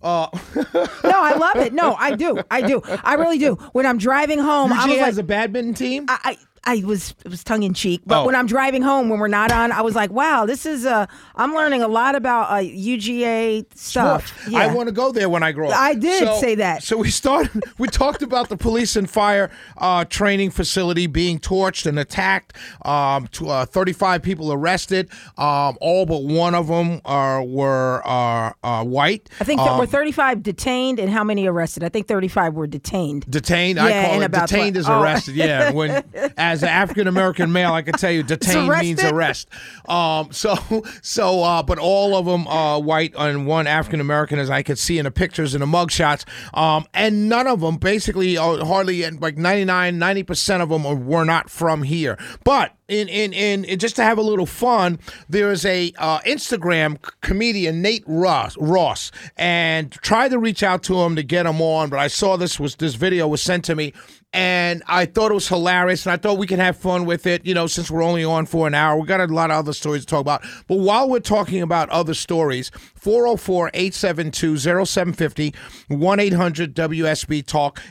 Uh, 0.01 0.27
no, 0.55 0.63
I 1.03 1.35
love 1.35 1.55
it. 1.57 1.73
No, 1.73 1.95
I 1.95 2.15
do. 2.15 2.37
I 2.51 2.61
do. 2.61 2.81
I 3.03 3.15
really 3.15 3.37
do. 3.39 3.55
When 3.73 3.85
I'm 3.85 3.97
driving 3.97 4.39
home, 4.39 4.71
I 4.71 4.77
UGA 4.77 4.87
was 4.87 4.97
like, 4.97 5.05
has 5.05 5.17
a 5.17 5.23
badminton 5.23 5.73
team. 5.73 6.05
I, 6.07 6.19
I 6.23 6.37
I 6.67 6.81
was 6.85 7.13
it 7.23 7.29
was 7.29 7.43
tongue 7.43 7.63
in 7.63 7.73
cheek, 7.73 8.01
but 8.05 8.21
Oh. 8.21 8.25
when 8.25 8.35
I'm 8.35 8.47
driving 8.47 8.81
home 8.81 9.09
when 9.09 9.19
we're 9.19 9.27
not 9.27 9.51
on, 9.51 9.71
I 9.71 9.81
was 9.81 9.93
like, 9.95 10.11
wow, 10.11 10.45
this 10.45 10.65
is 10.65 10.85
uh 10.85 11.05
I'm 11.35 11.53
learning 11.53 11.81
a 11.83 11.87
lot 11.87 12.15
about 12.15 12.49
uh, 12.49 12.55
UGA 12.99 13.65
stuff. 13.75 14.33
Yeah. 14.49 14.59
I 14.59 14.73
want 14.73 14.87
to 14.87 14.93
go 14.93 15.11
there 15.11 15.29
when 15.29 15.43
I 15.43 15.51
grow 15.51 15.69
up. 15.69 15.77
I 15.77 15.93
did 15.93 16.23
So- 16.27 16.39
say 16.39 16.55
that. 16.55 16.83
So 16.83 16.97
we 16.97 17.09
started. 17.11 17.63
We 17.77 17.87
talked 17.89 18.21
about 18.21 18.49
the 18.49 18.57
police 18.57 18.95
and 18.95 19.07
fire 19.09 19.51
uh, 19.77 20.05
training 20.05 20.51
facility 20.51 21.07
being 21.07 21.39
torched 21.39 21.85
and 21.85 21.99
attacked. 21.99 22.55
Um, 22.83 23.27
to, 23.33 23.49
uh, 23.49 23.65
Thirty-five 23.65 24.21
people 24.21 24.51
arrested. 24.53 25.09
Um, 25.37 25.77
all 25.81 26.05
but 26.05 26.23
one 26.23 26.55
of 26.55 26.67
them 26.67 27.01
are 27.05 27.43
were 27.43 28.01
uh, 28.05 28.53
uh, 28.63 28.83
white. 28.85 29.29
I 29.39 29.43
think 29.43 29.61
there 29.61 29.71
Um, 29.71 29.77
were 29.79 29.85
35 29.85 30.41
detained 30.41 30.99
and 30.99 31.09
how 31.11 31.23
many 31.23 31.45
arrested? 31.47 31.83
I 31.83 31.89
think 31.89 32.07
35 32.07 32.53
were 32.53 32.67
detained. 32.67 33.29
Detained, 33.29 33.77
I 33.79 33.89
Yeah, 33.89 34.05
call 34.09 34.21
it 34.21 34.25
about 34.25 34.49
detained 34.49 34.77
is 34.77 34.87
oh. 34.89 35.01
arrested. 35.01 35.35
Yeah, 35.35 35.71
when 35.71 36.03
as 36.37 36.54
an 36.63 36.69
African 36.69 37.07
American 37.07 37.51
male, 37.51 37.73
I 37.73 37.81
can 37.81 37.93
tell 37.93 38.11
you 38.11 38.23
detained 38.23 38.69
means 38.69 39.03
arrest. 39.03 39.49
Um, 39.87 40.31
so 40.31 40.55
so, 41.01 41.43
uh, 41.43 41.63
but 41.63 41.77
all 41.77 42.15
of 42.15 42.25
them 42.25 42.47
uh, 42.47 42.79
white 42.79 43.13
and 43.17 43.47
one 43.47 43.67
African 43.67 43.99
American, 43.99 44.39
as 44.39 44.49
I 44.49 44.63
could 44.63 44.79
see 44.79 44.97
in 44.97 45.05
the 45.05 45.11
pictures 45.11 45.53
and 45.53 45.61
the 45.61 45.67
mugshots. 45.67 46.25
Um, 46.57 46.85
and 46.93 47.29
none 47.29 47.47
of 47.47 47.61
them, 47.61 47.77
basically, 47.77 48.37
uh, 48.37 48.65
hardly 48.65 49.09
like 49.09 49.37
99, 49.37 49.97
90 49.97 50.23
percent 50.23 50.63
of 50.63 50.69
them 50.69 51.05
were 51.05 51.25
not 51.25 51.49
from 51.49 51.83
here. 51.83 52.17
But 52.43 52.75
in, 52.87 53.07
in, 53.09 53.33
in 53.33 53.79
just 53.79 53.95
to 53.95 54.03
have 54.03 54.17
a 54.17 54.21
little 54.21 54.45
fun, 54.45 54.99
there 55.27 55.51
is 55.51 55.65
a 55.65 55.91
uh, 55.97 56.19
Instagram 56.19 57.01
comedian 57.21 57.81
Nate 57.81 58.03
Ross, 58.05 58.55
Ross, 58.57 59.11
and 59.37 59.91
tried 59.91 60.29
to 60.29 60.39
reach 60.39 60.61
out 60.63 60.83
to 60.83 61.01
him 61.01 61.15
to 61.15 61.23
get 61.23 61.45
him 61.45 61.61
on, 61.61 61.89
but 61.89 61.99
I 61.99 62.07
saw 62.07 62.37
this 62.37 62.59
was 62.59 62.75
this 62.75 62.95
video 62.95 63.27
was 63.27 63.41
sent 63.41 63.65
to 63.65 63.75
me, 63.75 63.93
and 64.35 64.83
I 64.85 65.05
thought 65.05 65.31
it 65.31 65.33
was 65.33 65.47
hilarious, 65.47 66.05
and 66.05 66.11
I 66.11 66.17
thought 66.17 66.37
we 66.37 66.45
could 66.45 66.59
have 66.59 66.75
fun 66.75 67.05
with 67.05 67.25
it. 67.25 67.45
You 67.45 67.53
know, 67.53 67.67
since 67.67 67.89
we're 67.89 68.03
only 68.03 68.25
on 68.25 68.45
for 68.45 68.67
an 68.67 68.73
hour, 68.73 68.99
we 68.99 69.07
got 69.07 69.21
a 69.21 69.33
lot 69.33 69.49
of 69.49 69.55
other 69.55 69.71
stories 69.71 70.01
to 70.01 70.07
talk 70.07 70.19
about. 70.19 70.43
But 70.67 70.79
while 70.79 71.09
we're 71.09 71.21
talking 71.21 71.61
about 71.61 71.89
other 71.89 72.13
stories, 72.13 72.69
404 72.95 73.71
872 73.73 74.57
0750 74.57 75.55
1 75.87 76.19
800 76.19 76.75
WSB 76.75 77.45
Talk 77.45 77.81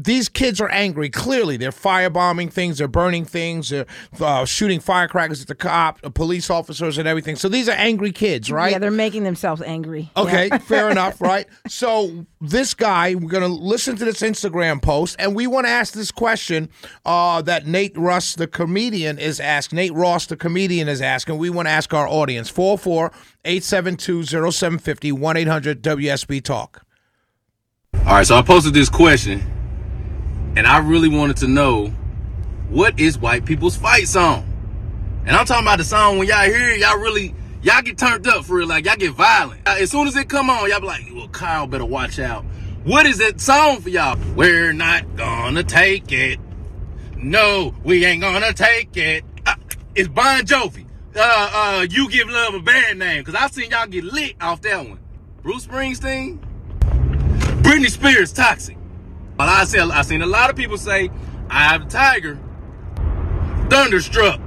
these 0.00 0.28
kids 0.28 0.60
are 0.60 0.70
angry. 0.70 1.10
Clearly, 1.10 1.56
they're 1.56 1.72
firebombing 1.72 2.52
things, 2.52 2.78
they're 2.78 2.86
burning 2.86 3.24
things, 3.24 3.70
they're 3.70 3.84
uh, 4.20 4.44
shooting 4.44 4.78
firecrackers 4.78 5.42
at 5.42 5.48
the 5.48 5.56
cop, 5.56 5.98
uh, 6.04 6.08
police 6.08 6.50
officers, 6.50 6.98
and 6.98 7.08
everything. 7.08 7.34
So 7.34 7.48
these 7.48 7.68
are 7.68 7.72
angry 7.76 8.12
kids, 8.12 8.52
right? 8.52 8.70
Yeah, 8.70 8.78
they're 8.78 8.92
making 8.92 9.24
themselves 9.24 9.60
angry. 9.60 10.10
Okay, 10.16 10.46
Yeah. 10.46 10.58
fair 10.68 10.88
enough, 10.88 11.20
right? 11.20 11.48
So 11.66 12.26
this 12.40 12.74
guy, 12.74 13.16
we're 13.16 13.28
gonna 13.28 13.48
listen 13.48 13.96
to 13.96 14.04
this 14.04 14.20
Instagram 14.20 14.80
post, 14.80 15.16
and 15.18 15.34
we 15.34 15.48
want 15.48 15.66
to 15.66 15.70
ask 15.70 15.94
this 15.94 16.12
question 16.12 16.68
uh, 17.04 17.42
that 17.42 17.66
Nate 17.66 17.98
Russ, 17.98 18.36
the 18.36 18.46
comedian, 18.46 19.18
is 19.18 19.40
asking. 19.40 19.78
Nate 19.78 19.94
Ross, 19.94 20.26
the 20.26 20.36
comedian, 20.36 20.88
is 20.88 21.02
asking. 21.02 21.38
We 21.38 21.50
want 21.50 21.66
to 21.66 21.72
ask 21.72 21.92
our 21.92 22.06
audience 22.06 22.48
404 22.48 23.10
872 23.44 24.22
0750 24.24 25.10
1 25.12 25.36
800 25.36 25.82
WSB 25.82 26.42
Talk. 26.44 26.84
All 27.94 28.14
right, 28.14 28.26
so 28.26 28.36
I 28.36 28.42
posted 28.42 28.74
this 28.74 28.88
question, 28.88 29.42
and 30.56 30.66
I 30.66 30.78
really 30.78 31.08
wanted 31.08 31.38
to 31.38 31.48
know 31.48 31.92
what 32.68 32.98
is 32.98 33.18
white 33.18 33.44
people's 33.44 33.76
fight 33.76 34.08
song? 34.08 34.44
And 35.26 35.36
I'm 35.36 35.44
talking 35.44 35.66
about 35.66 35.78
the 35.78 35.84
song 35.84 36.18
when 36.18 36.26
y'all 36.26 36.44
hear 36.44 36.70
it, 36.70 36.80
y'all 36.80 36.98
really, 36.98 37.34
y'all 37.62 37.82
get 37.82 37.98
turned 37.98 38.26
up 38.26 38.44
for 38.44 38.60
it, 38.60 38.66
like 38.66 38.86
y'all 38.86 38.96
get 38.96 39.12
violent. 39.12 39.60
As 39.66 39.90
soon 39.90 40.08
as 40.08 40.16
it 40.16 40.28
come 40.28 40.48
on, 40.48 40.70
y'all 40.70 40.80
be 40.80 40.86
like, 40.86 41.04
well, 41.12 41.28
Kyle 41.28 41.66
better 41.66 41.84
watch 41.84 42.18
out. 42.18 42.44
What 42.84 43.04
is 43.04 43.18
that 43.18 43.38
song 43.40 43.82
for 43.82 43.90
y'all? 43.90 44.18
We're 44.34 44.72
not 44.72 45.16
gonna 45.16 45.62
take 45.62 46.10
it. 46.12 46.38
No, 47.16 47.74
we 47.84 48.06
ain't 48.06 48.22
gonna 48.22 48.54
take 48.54 48.96
it. 48.96 49.24
Uh, 49.44 49.56
it's 49.94 50.08
Bon 50.08 50.40
Jovi. 50.46 50.86
Uh, 51.14 51.50
uh, 51.52 51.86
you 51.90 52.08
give 52.10 52.30
love 52.30 52.54
a 52.54 52.60
bad 52.60 52.96
name, 52.96 53.24
cause 53.24 53.34
I 53.34 53.48
seen 53.48 53.70
y'all 53.70 53.86
get 53.86 54.04
lit 54.04 54.36
off 54.40 54.62
that 54.62 54.88
one. 54.88 55.00
Bruce 55.42 55.66
Springsteen, 55.66 56.38
Britney 57.60 57.90
Spears, 57.90 58.32
toxic. 58.32 58.77
But 59.38 59.48
I 59.48 59.64
said 59.66 59.88
I 59.90 60.02
seen 60.02 60.20
a 60.20 60.26
lot 60.26 60.50
of 60.50 60.56
people 60.56 60.76
say, 60.76 61.10
I 61.48 61.62
have 61.68 61.82
a 61.82 61.84
tiger. 61.86 62.36
Thunderstruck 63.70 64.40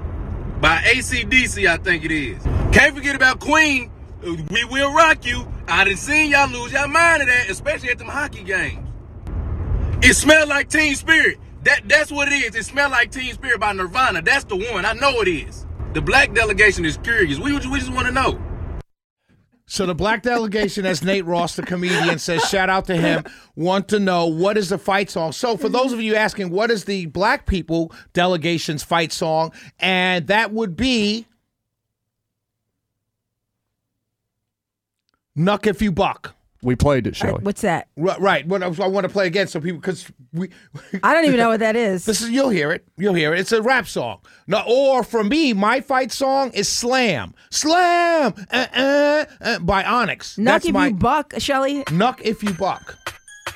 by 0.60 0.80
ACDC, 0.80 1.66
I 1.66 1.78
think 1.78 2.04
it 2.04 2.12
is. 2.12 2.44
Can't 2.74 2.94
forget 2.94 3.16
about 3.16 3.40
Queen. 3.40 3.90
We 4.22 4.66
will 4.66 4.94
rock 4.94 5.26
you. 5.26 5.48
I 5.66 5.86
done 5.86 5.96
seen 5.96 6.30
y'all 6.30 6.50
lose 6.50 6.74
y'all 6.74 6.90
mind 6.90 7.22
of 7.22 7.30
that, 7.30 7.50
especially 7.50 7.90
at 7.90 8.00
them 8.00 8.10
hockey 8.10 8.44
games. 8.44 8.86
It 10.04 10.14
smelled 10.16 10.50
like 10.50 10.70
Teen 10.70 10.96
Spirit. 10.96 11.38
That 11.64 11.88
that's 11.88 12.12
what 12.12 12.28
it 12.28 12.34
is. 12.34 12.56
It 12.56 12.66
smelled 12.66 12.92
like 12.92 13.12
Teen 13.12 13.34
Spirit 13.34 13.62
by 13.62 13.72
Nirvana. 13.72 14.22
That's 14.22 14.44
the 14.44 14.58
one. 14.58 14.86
I 14.86 14.92
know 14.94 15.22
it 15.22 15.30
is. 15.30 15.66
The 15.94 16.02
black 16.02 16.34
delegation 16.34 16.84
is 16.84 16.98
curious. 16.98 17.40
We, 17.40 17.54
we 17.54 17.80
just 17.80 17.94
want 17.94 18.08
to 18.08 18.14
know. 18.14 18.42
So 19.72 19.86
the 19.86 19.96
black 19.96 20.22
delegation, 20.22 20.86
as 20.86 21.02
Nate 21.02 21.24
Ross, 21.24 21.56
the 21.56 21.62
comedian, 21.62 22.20
says, 22.20 22.42
shout 22.50 22.70
out 22.70 22.88
to 22.88 22.98
him, 22.98 23.24
want 23.56 23.88
to 23.88 24.00
know 24.00 24.26
what 24.26 24.58
is 24.58 24.68
the 24.68 24.78
fight 24.78 25.10
song. 25.10 25.32
So 25.32 25.56
for 25.56 25.70
those 25.70 25.94
of 25.94 26.02
you 26.02 26.14
asking, 26.14 26.50
what 26.50 26.70
is 26.70 26.84
the 26.84 27.06
black 27.06 27.46
people 27.46 27.94
delegation's 28.12 28.84
fight 28.84 29.14
song? 29.14 29.54
And 29.80 30.28
that 30.28 30.52
would 30.52 30.76
be 30.76 31.26
Knuck 35.38 35.66
If 35.66 35.82
You 35.82 35.94
Buck. 35.94 36.36
We 36.64 36.76
played 36.76 37.08
it, 37.08 37.16
Shelly. 37.16 37.40
What's 37.42 37.62
that? 37.62 37.88
Right, 37.98 38.20
right. 38.22 38.48
What 38.48 38.62
I, 38.62 38.68
I 38.68 38.88
want 38.88 39.06
to 39.06 39.10
play 39.10 39.26
again 39.26 39.48
so 39.48 39.60
people, 39.60 39.80
because 39.80 40.06
we, 40.32 40.50
I 41.02 41.14
don't 41.14 41.26
even 41.26 41.38
know 41.38 41.50
what 41.50 41.60
that 41.62 41.76
is. 41.90 42.06
this 42.06 42.22
is, 42.22 42.30
you'll 42.30 42.50
hear 42.50 42.72
it. 42.72 42.86
You'll 42.98 43.16
hear 43.16 43.34
it. 43.34 43.40
It's 43.40 43.52
a 43.52 43.64
rap 43.64 43.88
song. 43.88 44.20
No, 44.46 44.62
or 44.68 45.04
for 45.04 45.24
me, 45.24 45.54
my 45.54 45.82
fight 45.82 46.12
song 46.12 46.52
is 46.52 46.70
Slam. 46.70 47.34
Slam 47.50 48.34
uh, 48.52 48.68
uh, 48.76 49.26
uh, 49.42 49.60
by 49.60 49.84
Onyx. 49.84 50.36
Knuck 50.38 50.46
That's 50.46 50.66
if 50.68 50.74
my 50.74 50.88
you 50.88 50.94
buck, 50.94 51.34
Shelly. 51.40 51.84
Knuck 51.86 52.22
If 52.22 52.44
You 52.44 52.54
Buck. 52.54 52.96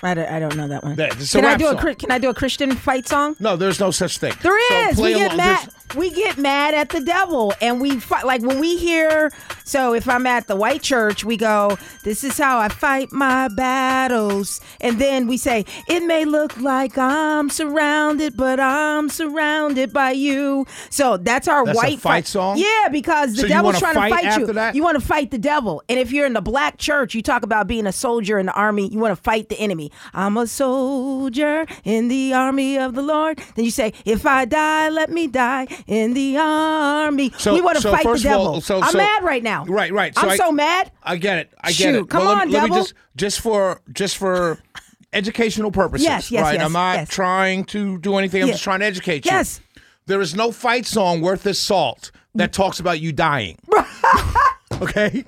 I 0.01 0.13
don't, 0.15 0.27
I 0.27 0.39
don't 0.39 0.55
know 0.57 0.67
that 0.67 0.83
one. 0.83 0.95
Yeah, 0.97 1.09
Can 1.09 1.45
I 1.45 1.55
do 1.57 1.67
a 1.67 1.71
song. 1.73 1.77
Chri- 1.77 1.97
Can 1.99 2.11
I 2.11 2.17
do 2.17 2.29
a 2.29 2.33
Christian 2.33 2.75
fight 2.75 3.07
song? 3.07 3.35
No, 3.39 3.55
there's 3.55 3.79
no 3.79 3.91
such 3.91 4.17
thing. 4.17 4.33
There 4.41 4.59
So 4.89 4.95
play 4.95 5.13
we 5.13 5.19
get 5.19 5.27
along. 5.27 5.37
mad. 5.37 5.59
There's- 5.59 5.84
We 5.95 6.09
get 6.11 6.37
mad 6.37 6.73
at 6.73 6.89
the 6.89 6.99
devil, 6.99 7.53
and 7.61 7.79
we 7.79 7.99
fight. 7.99 8.25
Like 8.25 8.41
when 8.41 8.59
we 8.59 8.77
hear. 8.77 9.31
So 9.63 9.93
if 9.93 10.07
I'm 10.07 10.27
at 10.27 10.47
the 10.47 10.55
white 10.55 10.81
church, 10.81 11.23
we 11.23 11.37
go, 11.37 11.77
"This 12.03 12.23
is 12.23 12.37
how 12.37 12.59
I 12.59 12.67
fight 12.69 13.11
my 13.11 13.47
battles," 13.47 14.61
and 14.81 14.99
then 14.99 15.27
we 15.27 15.37
say, 15.37 15.65
"It 15.87 16.03
may 16.05 16.25
look 16.25 16.59
like 16.59 16.97
I'm 16.97 17.49
surrounded, 17.49 18.35
but 18.35 18.59
I'm 18.59 19.09
surrounded 19.09 19.93
by 19.93 20.11
you." 20.11 20.65
So 20.89 21.17
that's 21.17 21.47
our 21.47 21.65
That's 21.65 21.77
white 21.77 21.99
fight 21.99 22.27
song? 22.27 22.57
Yeah, 22.57 22.89
because 22.91 23.35
the 23.35 23.43
So 23.43 23.47
devil's 23.47 23.79
trying 23.79 23.95
fight 23.95 24.09
to 24.09 24.29
fight 24.29 24.39
you. 24.39 24.53
that? 24.53 24.75
You 24.75 24.83
want 24.83 24.99
to 24.99 25.05
fight 25.05 25.31
the 25.31 25.37
devil, 25.37 25.81
and 25.87 25.97
if 25.99 26.11
you're 26.11 26.25
in 26.25 26.33
the 26.33 26.41
black 26.41 26.77
church, 26.77 27.15
you 27.15 27.21
talk 27.21 27.43
about 27.43 27.67
being 27.67 27.87
a 27.87 27.93
soldier 27.93 28.37
in 28.37 28.47
the 28.47 28.53
army. 28.53 28.89
You 28.91 28.99
want 28.99 29.15
to 29.15 29.21
fight 29.21 29.49
the 29.49 29.59
enemy. 29.59 29.91
I'm 30.13 30.37
a 30.37 30.45
soldier 30.47 31.65
in 31.83 32.07
the 32.07 32.33
army 32.33 32.77
of 32.77 32.95
the 32.95 33.01
Lord. 33.01 33.39
Then 33.55 33.65
you 33.65 33.71
say, 33.71 33.93
"If 34.03 34.25
I 34.25 34.45
die, 34.45 34.89
let 34.89 35.09
me 35.09 35.27
die 35.27 35.67
in 35.87 36.13
the 36.13 36.37
army." 36.37 37.31
So- 37.37 37.53
we 37.53 37.61
want 37.61 37.77
to 37.77 37.81
so 37.81 37.91
fight 37.91 38.05
the 38.05 38.19
devil. 38.19 38.47
all- 38.47 38.61
so- 38.61 38.81
I'm 38.81 38.91
so- 38.91 38.97
mad 38.97 39.23
right 39.23 39.43
now. 39.43 39.65
Right, 39.65 39.91
right. 39.91 40.13
So 40.15 40.21
I'm 40.21 40.29
I- 40.29 40.37
so 40.37 40.51
mad. 40.51 40.91
I 41.03 41.17
get 41.17 41.39
it. 41.39 41.53
I 41.61 41.67
get 41.69 41.75
Shoot, 41.75 41.95
it. 42.05 42.09
come 42.09 42.25
Well, 42.25 42.33
let 42.35 42.41
on, 42.43 42.51
let 42.51 42.63
me 42.63 42.69
devil. 42.69 42.83
just 42.83 42.93
just 43.15 43.39
for 43.41 43.81
just 43.93 44.17
for 44.17 44.59
educational 45.13 45.71
purposes. 45.71 46.05
Yes, 46.05 46.31
yes, 46.31 46.43
right. 46.43 46.55
yes, 46.55 46.65
I'm 46.65 46.73
not 46.73 46.95
yes. 46.97 47.09
trying 47.09 47.63
to 47.65 47.97
do 47.99 48.17
anything. 48.17 48.41
I'm 48.41 48.47
Yeah. 48.49 48.53
just 48.53 48.63
trying 48.63 48.79
to 48.81 48.85
educate 48.85 49.25
you. 49.25 49.31
Yes. 49.31 49.61
There 50.07 50.21
is 50.21 50.35
no 50.35 50.51
fight 50.51 50.85
song 50.85 51.21
worth 51.21 51.45
its 51.47 51.57
salt 51.59 52.11
that 52.35 52.51
mm. 52.51 52.53
talks 52.53 52.79
about 52.79 52.99
you 52.99 53.11
dying. 53.11 53.57
okay? 54.81 55.25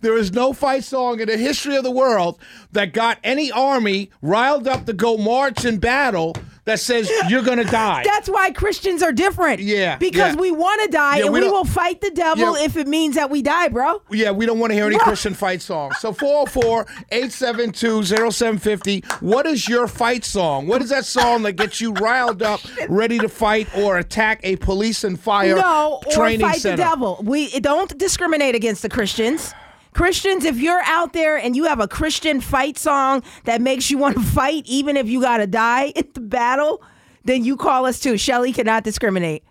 There 0.00 0.16
is 0.16 0.32
no 0.32 0.52
fight 0.52 0.82
song 0.84 1.20
in 1.20 1.28
the 1.28 1.36
history 1.36 1.76
of 1.76 1.84
the 1.84 1.90
world 1.90 2.38
that 2.72 2.92
got 2.92 3.18
any 3.22 3.52
army 3.52 4.10
riled 4.20 4.66
up 4.66 4.86
to 4.86 4.92
go 4.92 5.16
march 5.16 5.64
in 5.64 5.78
battle 5.78 6.34
that 6.68 6.80
says 6.80 7.10
you're 7.28 7.42
going 7.42 7.58
to 7.58 7.64
die. 7.64 8.02
That's 8.04 8.28
why 8.28 8.50
Christians 8.52 9.02
are 9.02 9.12
different. 9.12 9.60
Yeah, 9.60 9.96
Because 9.96 10.34
yeah. 10.34 10.40
we 10.40 10.50
want 10.50 10.82
to 10.82 10.88
die, 10.88 11.18
Yeah, 11.18 11.24
and 11.24 11.32
we 11.32 11.40
we, 11.40 11.50
will 11.50 11.64
fight 11.64 12.00
the 12.00 12.10
devil 12.10 12.58
Yeah. 12.58 12.64
if 12.64 12.76
it 12.76 12.86
means 12.86 13.14
that 13.16 13.30
we 13.30 13.42
die, 13.42 13.68
bro. 13.68 14.02
Yeah, 14.10 14.30
we 14.32 14.46
don't 14.46 14.58
want 14.58 14.70
to 14.70 14.74
hear 14.74 14.86
any 14.86 14.98
Christian 14.98 15.34
fight 15.34 15.62
songs. 15.62 15.98
So 15.98 16.12
404-872-0750. 16.12 19.04
What 19.22 19.46
is 19.46 19.68
your 19.68 19.86
fight 19.88 20.24
song? 20.24 20.66
What 20.66 20.82
is 20.82 20.90
that 20.90 21.04
song 21.04 21.42
that 21.44 21.52
gets 21.52 21.80
you 21.80 21.92
riled 21.92 22.42
up, 22.42 22.60
ready 22.88 23.18
to 23.18 23.28
fight 23.28 23.68
or 23.76 23.98
attack 23.98 24.40
a 24.42 24.56
police 24.56 25.04
and 25.04 25.18
fire 25.18 25.56
no, 25.56 26.00
or 26.06 26.12
training 26.12 26.40
fight 26.46 26.60
center? 26.60 26.76
the 26.76 26.82
devil. 26.82 27.20
We 27.24 27.58
don't 27.60 27.96
discriminate 27.98 28.54
against 28.54 28.82
the 28.82 28.88
Christians. 28.88 29.52
Christians, 29.98 30.44
if 30.44 30.58
you're 30.58 30.80
out 30.84 31.12
there 31.12 31.36
and 31.36 31.56
you 31.56 31.64
have 31.64 31.80
a 31.80 31.88
Christian 31.88 32.40
fight 32.40 32.78
song 32.78 33.20
that 33.46 33.60
makes 33.60 33.90
you 33.90 33.98
want 33.98 34.16
to 34.16 34.22
fight, 34.22 34.62
even 34.64 34.96
if 34.96 35.08
you 35.08 35.20
got 35.20 35.38
to 35.38 35.46
die 35.48 35.86
in 35.96 36.08
the 36.14 36.20
battle, 36.20 36.80
then 37.24 37.44
you 37.44 37.56
call 37.56 37.84
us 37.84 37.98
too. 37.98 38.16
Shelly 38.16 38.52
cannot 38.52 38.84
discriminate. 38.84 39.42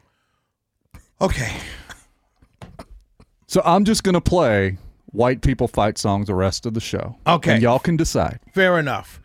Okay. 1.20 1.54
So 3.48 3.62
I'm 3.66 3.84
just 3.84 4.06
going 4.06 4.14
to 4.14 4.22
play 4.22 4.78
white 5.08 5.42
people 5.42 5.68
fight 5.68 5.98
songs 5.98 6.28
the 6.28 6.34
rest 6.34 6.66
of 6.66 6.74
the 6.74 6.80
show. 6.80 7.18
Okay. 7.28 7.56
And 7.56 7.62
y'all 7.62 7.80
can 7.80 7.98
decide. 7.98 8.40
Fair 8.54 8.80
enough. 8.80 9.20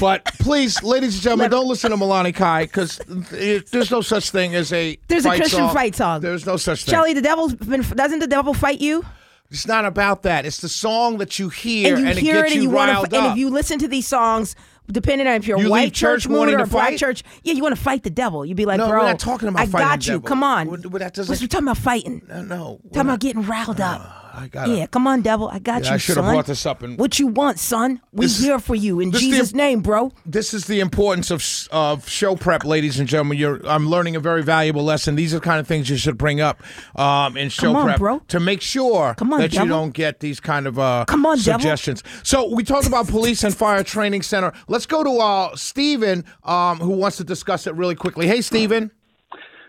But 0.00 0.24
please, 0.38 0.82
ladies 0.82 1.16
and 1.16 1.22
gentlemen, 1.22 1.50
don't 1.50 1.68
listen 1.68 1.90
to 1.90 1.98
Milani 1.98 2.34
Kai 2.34 2.64
because 2.64 2.98
there's 3.06 3.90
no 3.90 4.00
such 4.00 4.30
thing 4.30 4.54
as 4.54 4.72
a 4.72 4.96
There's 5.08 5.26
a 5.26 5.36
Christian 5.36 5.58
song. 5.58 5.74
fight 5.74 5.94
song. 5.94 6.22
There's 6.22 6.46
no 6.46 6.56
such 6.56 6.84
thing. 6.84 6.94
Shelly, 6.94 7.12
the 7.12 7.20
devil's 7.20 7.54
been. 7.54 7.82
Doesn't 7.82 8.20
the 8.20 8.26
devil 8.26 8.54
fight 8.54 8.80
you? 8.80 9.04
It's 9.50 9.66
not 9.66 9.84
about 9.84 10.22
that. 10.22 10.44
It's 10.44 10.60
the 10.60 10.68
song 10.68 11.18
that 11.18 11.38
you 11.38 11.48
hear 11.48 11.94
and 11.96 12.04
you 12.04 12.10
it 12.10 12.18
hear 12.18 12.34
gets 12.42 12.50
it, 12.50 12.54
and 12.54 12.62
you 12.64 12.68
you 12.70 12.74
want 12.74 12.90
riled 12.90 13.10
to. 13.10 13.16
And 13.16 13.26
if 13.32 13.38
you 13.38 13.48
listen 13.50 13.78
to 13.78 13.88
these 13.88 14.06
songs, 14.06 14.56
depending 14.90 15.26
on 15.26 15.34
if 15.34 15.46
you're 15.46 15.56
a 15.56 15.60
You 15.60 15.66
leave 15.66 15.70
white 15.70 15.94
church 15.94 16.22
church 16.24 16.28
mood 16.28 16.48
or 16.48 16.56
to 16.58 16.62
a 16.64 16.66
black 16.66 16.90
fight? 16.90 16.98
church, 16.98 17.22
yeah, 17.44 17.52
you 17.54 17.62
want 17.62 17.74
to 17.76 17.80
fight 17.80 18.02
the 18.02 18.10
devil. 18.10 18.44
You'd 18.44 18.56
be 18.56 18.64
like, 18.66 18.78
No, 18.78 18.88
bro, 18.88 19.00
we're 19.00 19.06
not 19.10 19.18
talking 19.20 19.48
about 19.48 19.62
I 19.62 19.66
got 19.66 20.06
you. 20.06 20.14
devil. 20.14 20.26
Come 20.28 20.42
on. 20.42 20.68
That 20.68 21.14
doesn't- 21.14 21.40
We're 21.42 21.46
talking 21.48 21.66
about 21.68 21.78
fighting. 21.78 22.22
no, 22.28 22.42
no. 22.42 22.80
we're 22.82 22.90
Talking 22.90 23.00
about 23.08 23.20
getting 23.20 23.42
riled 23.42 23.80
up. 23.80 24.00
Uh, 24.00 24.25
I 24.38 24.48
got 24.48 24.68
it. 24.68 24.76
Yeah, 24.76 24.86
come 24.86 25.06
on, 25.06 25.22
devil. 25.22 25.48
I 25.48 25.58
got 25.58 25.82
Yeah, 25.82 25.88
you, 25.88 25.94
I 25.94 25.96
should 25.96 26.16
have 26.18 26.26
son. 26.26 26.34
brought 26.34 26.44
this 26.44 26.66
up 26.66 26.82
and- 26.82 26.98
What 26.98 27.18
you 27.18 27.26
want, 27.26 27.58
son? 27.58 28.02
We 28.12 28.26
This- 28.26 28.38
here 28.44 28.58
for 28.58 28.74
you 28.74 29.00
in 29.00 29.10
this 29.10 29.22
the- 29.22 29.30
Jesus' 29.30 29.54
name, 29.54 29.80
bro. 29.80 30.12
This 30.26 30.52
is 30.52 30.66
the 30.66 30.80
importance 30.80 31.30
of 31.30 31.40
s- 31.40 31.68
of 31.72 32.06
show 32.06 32.36
prep, 32.36 32.62
ladies 32.66 32.98
and 33.00 33.08
gentlemen. 33.08 33.38
You're, 33.38 33.66
I'm 33.66 33.88
learning 33.88 34.14
a 34.14 34.20
very 34.20 34.42
valuable 34.42 34.84
lesson. 34.84 35.14
These 35.16 35.32
are 35.32 35.38
the 35.38 35.44
kind 35.44 35.58
of 35.58 35.66
things 35.66 35.88
you 35.88 35.96
should 35.96 36.18
bring 36.18 36.42
up 36.42 36.62
um, 36.96 37.38
in 37.38 37.48
show 37.48 37.68
Come 37.68 37.76
on, 37.76 37.84
prep 37.86 37.98
bro. 37.98 38.22
to 38.28 38.38
make 38.38 38.60
sure 38.60 39.14
Come 39.16 39.32
on, 39.32 39.40
that 39.40 39.52
you 39.54 39.60
devil. 39.60 39.68
don't 39.78 39.94
get 39.94 40.20
these 40.20 40.38
kind 40.38 40.66
of 40.66 40.78
uh, 40.78 41.06
Come 41.08 41.24
on, 41.24 41.38
devil. 41.38 41.58
suggestions. 41.60 42.02
So 42.22 42.52
we 42.54 42.62
talked 42.62 42.86
about 42.86 43.08
police 43.08 43.42
and 43.42 43.56
fire 43.56 43.82
training 43.82 44.20
center. 44.20 44.52
Let's 44.68 44.84
go 44.84 45.02
to 45.02 45.10
uh, 45.18 45.56
Steven, 45.56 46.24
um, 46.44 46.78
who 46.78 46.90
wants 46.90 47.16
to 47.16 47.24
discuss 47.24 47.66
it 47.66 47.74
really 47.74 47.94
quickly. 47.94 48.26
Hey, 48.26 48.42
Steven. 48.42 48.90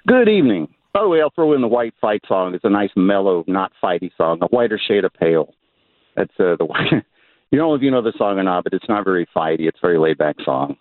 Good 0.07 0.27
evening. 0.27 0.67
By 0.97 1.03
the 1.03 1.09
way, 1.09 1.21
I'll 1.21 1.29
throw 1.29 1.53
in 1.53 1.61
the 1.61 1.67
white 1.67 1.93
fight 2.01 2.23
song. 2.27 2.55
It's 2.55 2.65
a 2.65 2.71
nice, 2.71 2.89
mellow, 2.95 3.43
not 3.45 3.71
fighty 3.83 4.09
song. 4.17 4.39
A 4.41 4.47
whiter 4.47 4.79
shade 4.79 5.05
of 5.05 5.13
pale. 5.13 5.53
That's 6.15 6.33
uh, 6.39 6.55
the 6.57 6.65
one. 6.65 7.03
you 7.51 7.59
know 7.59 7.75
if 7.75 7.83
you 7.83 7.91
know 7.91 8.01
the 8.01 8.13
song 8.17 8.39
or 8.39 8.43
not, 8.43 8.63
but 8.63 8.73
it's 8.73 8.89
not 8.89 9.05
very 9.05 9.27
fighty. 9.27 9.67
It's 9.67 9.77
a 9.77 9.85
very 9.85 9.99
laid 9.99 10.17
back 10.17 10.37
song. 10.43 10.75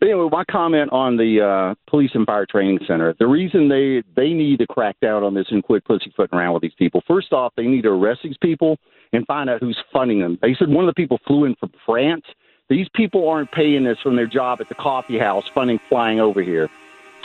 But 0.00 0.08
anyway, 0.08 0.28
my 0.32 0.42
comment 0.50 0.90
on 0.90 1.16
the 1.16 1.40
uh, 1.40 1.74
police 1.88 2.10
and 2.14 2.26
fire 2.26 2.46
training 2.50 2.80
center. 2.88 3.14
The 3.16 3.28
reason 3.28 3.68
they 3.68 4.02
they 4.16 4.32
need 4.32 4.58
to 4.58 4.66
crack 4.66 4.96
down 5.00 5.22
on 5.22 5.34
this 5.34 5.46
and 5.50 5.62
quit 5.62 5.84
pussyfooting 5.84 6.36
around 6.36 6.54
with 6.54 6.62
these 6.62 6.74
people. 6.76 7.04
First 7.06 7.32
off, 7.32 7.52
they 7.56 7.68
need 7.68 7.82
to 7.82 7.90
arrest 7.90 8.22
these 8.24 8.36
people 8.42 8.78
and 9.12 9.24
find 9.24 9.48
out 9.48 9.60
who's 9.60 9.78
funding 9.92 10.18
them. 10.18 10.36
They 10.42 10.56
said 10.58 10.68
one 10.68 10.82
of 10.82 10.92
the 10.92 11.00
people 11.00 11.20
flew 11.28 11.44
in 11.44 11.54
from 11.60 11.70
France. 11.86 12.24
These 12.68 12.88
people 12.96 13.28
aren't 13.28 13.52
paying 13.52 13.84
this 13.84 13.98
from 14.02 14.16
their 14.16 14.26
job 14.26 14.60
at 14.60 14.68
the 14.68 14.74
coffee 14.74 15.18
house, 15.20 15.44
funding 15.54 15.78
flying 15.88 16.18
over 16.18 16.42
here 16.42 16.68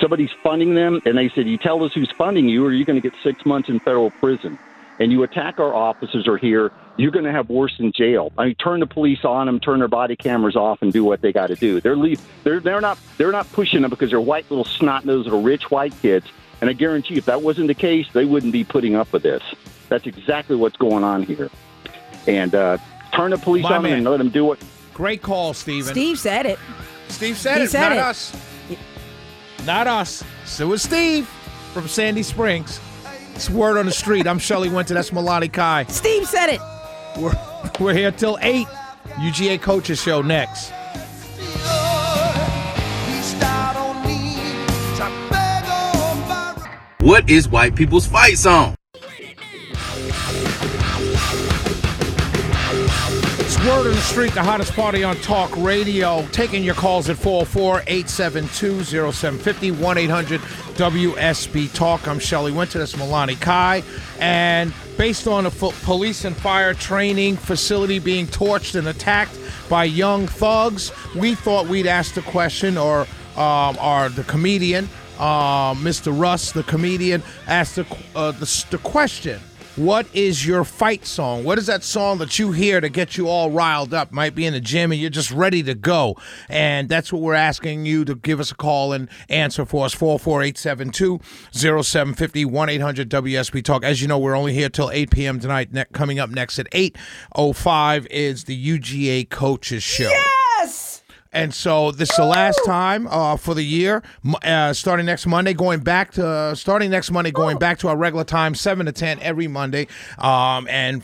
somebody's 0.01 0.31
funding 0.43 0.75
them, 0.75 1.01
and 1.05 1.17
they 1.17 1.29
said, 1.29 1.47
"You 1.47 1.57
tell 1.57 1.83
us 1.83 1.93
who's 1.93 2.11
funding 2.17 2.47
you, 2.49 2.65
or 2.65 2.71
you're 2.71 2.85
going 2.85 3.01
to 3.01 3.07
get 3.07 3.17
six 3.23 3.45
months 3.45 3.69
in 3.69 3.79
federal 3.79 4.11
prison." 4.11 4.57
And 5.01 5.13
you 5.13 5.23
attack 5.23 5.61
our 5.61 5.73
officers 5.73 6.27
or 6.27 6.37
here, 6.37 6.73
you're 6.97 7.11
going 7.11 7.23
to 7.23 7.31
have 7.31 7.49
worse 7.49 7.77
than 7.77 7.93
jail. 7.93 8.33
I 8.37 8.47
mean, 8.47 8.55
turn 8.55 8.81
the 8.81 8.85
police 8.85 9.23
on 9.23 9.45
them, 9.45 9.61
turn 9.61 9.79
their 9.79 9.87
body 9.87 10.17
cameras 10.17 10.57
off, 10.57 10.81
and 10.81 10.91
do 10.91 11.05
what 11.05 11.21
they 11.21 11.31
got 11.31 11.47
to 11.47 11.55
do. 11.55 11.79
They're 11.79 11.95
leave, 11.95 12.19
they're 12.43 12.59
they're 12.59 12.81
not 12.81 12.97
they're 13.17 13.31
not 13.31 13.49
pushing 13.53 13.81
them 13.81 13.89
because 13.89 14.09
they're 14.09 14.19
white 14.19 14.49
little 14.49 14.65
snot 14.65 15.05
nosed 15.05 15.25
little 15.25 15.41
rich 15.41 15.71
white 15.71 15.93
kids. 16.01 16.27
And 16.59 16.69
I 16.69 16.73
guarantee, 16.73 17.15
if 17.15 17.25
that 17.25 17.41
wasn't 17.41 17.67
the 17.67 17.73
case, 17.73 18.07
they 18.11 18.25
wouldn't 18.25 18.51
be 18.51 18.65
putting 18.65 18.95
up 18.95 19.13
with 19.13 19.23
this. 19.23 19.41
That's 19.87 20.05
exactly 20.05 20.57
what's 20.57 20.75
going 20.75 21.05
on 21.05 21.23
here. 21.23 21.49
And 22.27 22.53
uh, 22.53 22.77
turn 23.13 23.31
the 23.31 23.37
police 23.37 23.63
My 23.63 23.77
on 23.77 23.83
them 23.83 23.93
and 23.93 24.03
let 24.03 24.17
them 24.17 24.29
do 24.29 24.43
what 24.43 24.59
Great 24.93 25.21
call, 25.21 25.53
Steven. 25.53 25.93
Steve 25.93 26.19
said 26.19 26.45
it. 26.45 26.59
Steve 27.07 27.37
said 27.37 27.59
He 27.59 27.63
it, 27.63 27.69
said 27.69 27.87
not 27.87 27.91
it. 27.93 27.99
us. 27.99 28.35
Not 29.65 29.87
us. 29.87 30.23
So 30.45 30.65
it 30.65 30.69
was 30.69 30.83
Steve 30.83 31.27
from 31.73 31.87
Sandy 31.87 32.23
Springs. 32.23 32.79
It's 33.35 33.49
word 33.49 33.77
on 33.77 33.85
the 33.85 33.91
street. 33.91 34.27
I'm 34.27 34.39
Shelly 34.39 34.69
Winter. 34.69 34.93
That's 34.93 35.11
Milani 35.11 35.51
Kai. 35.51 35.85
Steve 35.85 36.27
said 36.27 36.49
it. 36.49 36.61
We're, 37.17 37.33
we're 37.79 37.93
here 37.93 38.11
till 38.11 38.37
8. 38.41 38.67
UGA 39.15 39.61
Coaches 39.61 40.01
Show 40.01 40.21
next. 40.21 40.71
What 47.01 47.29
is 47.29 47.47
white 47.47 47.75
people's 47.75 48.05
fight 48.05 48.37
song? 48.37 48.75
Word 53.65 53.87
on 53.87 53.91
the 53.91 54.01
street, 54.01 54.33
the 54.33 54.43
hottest 54.43 54.73
party 54.73 55.03
on 55.03 55.15
talk 55.17 55.55
radio. 55.57 56.25
Taking 56.31 56.63
your 56.63 56.75
calls 56.75 57.09
at 57.09 57.17
404 57.17 57.81
872 57.87 58.83
0750 58.83 59.71
1 59.71 59.97
800 59.97 60.41
WSB 60.41 61.73
Talk. 61.73 62.07
I'm 62.07 62.19
Shelly 62.19 62.51
Winter. 62.53 62.79
That's 62.79 62.93
Milani 62.93 63.39
Kai. 63.39 63.83
And 64.19 64.73
based 64.97 65.27
on 65.27 65.45
a 65.45 65.51
fo- 65.51 65.73
police 65.83 66.23
and 66.23 66.37
fire 66.37 66.73
training 66.73 67.35
facility 67.35 67.99
being 67.99 68.27
torched 68.27 68.75
and 68.75 68.87
attacked 68.87 69.37
by 69.67 69.83
young 69.83 70.27
thugs, 70.27 70.91
we 71.15 71.35
thought 71.35 71.67
we'd 71.67 71.87
ask 71.87 72.13
the 72.13 72.21
question, 72.21 72.77
or, 72.77 73.07
um, 73.35 73.75
the 74.15 74.23
comedian, 74.27 74.87
uh, 75.19 75.73
Mr. 75.73 76.17
Russ, 76.17 76.53
the 76.53 76.63
comedian, 76.63 77.21
asked 77.47 77.75
the, 77.75 77.85
uh, 78.15 78.31
the, 78.31 78.65
the 78.69 78.77
question. 78.77 79.41
What 79.79 80.13
is 80.13 80.45
your 80.45 80.65
fight 80.65 81.05
song? 81.05 81.45
What 81.45 81.57
is 81.57 81.67
that 81.67 81.85
song 81.85 82.17
that 82.17 82.37
you 82.37 82.51
hear 82.51 82.81
to 82.81 82.89
get 82.89 83.15
you 83.15 83.29
all 83.29 83.49
riled 83.49 83.93
up? 83.93 84.11
Might 84.11 84.35
be 84.35 84.45
in 84.45 84.51
the 84.51 84.59
gym 84.59 84.91
and 84.91 84.99
you're 84.99 85.09
just 85.09 85.31
ready 85.31 85.63
to 85.63 85.73
go. 85.73 86.17
And 86.49 86.89
that's 86.89 87.13
what 87.13 87.21
we're 87.21 87.33
asking 87.33 87.85
you 87.85 88.03
to 88.03 88.13
give 88.13 88.41
us 88.41 88.51
a 88.51 88.55
call 88.55 88.91
and 88.91 89.07
answer 89.29 89.65
for 89.65 89.85
us 89.85 89.93
44872 89.93 91.21
0750 91.53 92.43
1 92.43 92.69
800 92.69 93.09
WSB 93.09 93.63
Talk. 93.63 93.85
As 93.85 94.01
you 94.01 94.09
know, 94.09 94.19
we're 94.19 94.35
only 94.35 94.53
here 94.53 94.67
till 94.67 94.91
8 94.91 95.11
p.m. 95.11 95.39
tonight. 95.39 95.71
Ne- 95.71 95.85
coming 95.93 96.19
up 96.19 96.29
next 96.29 96.59
at 96.59 96.69
8.05 96.71 98.05
is 98.07 98.43
the 98.43 98.79
UGA 98.79 99.29
Coaches 99.29 99.81
Show. 99.81 100.09
Yes. 100.09 100.38
And 101.31 101.53
so 101.53 101.91
this 101.91 102.09
is 102.09 102.17
the 102.17 102.25
last 102.25 102.59
time 102.65 103.07
uh, 103.07 103.37
for 103.37 103.53
the 103.53 103.63
year. 103.63 104.01
Uh, 104.43 104.73
starting 104.73 105.05
next 105.05 105.27
Monday, 105.27 105.53
going 105.53 105.81
back 105.81 106.11
to 106.13 106.27
uh, 106.27 106.55
starting 106.55 106.89
next 106.89 107.11
Monday, 107.11 107.31
going 107.31 107.57
back 107.57 107.77
to 107.79 107.87
our 107.87 107.95
regular 107.95 108.23
time, 108.23 108.55
seven 108.55 108.87
to 108.87 108.91
ten 108.91 109.19
every 109.19 109.47
Monday, 109.47 109.87
um, 110.17 110.67
and 110.67 111.03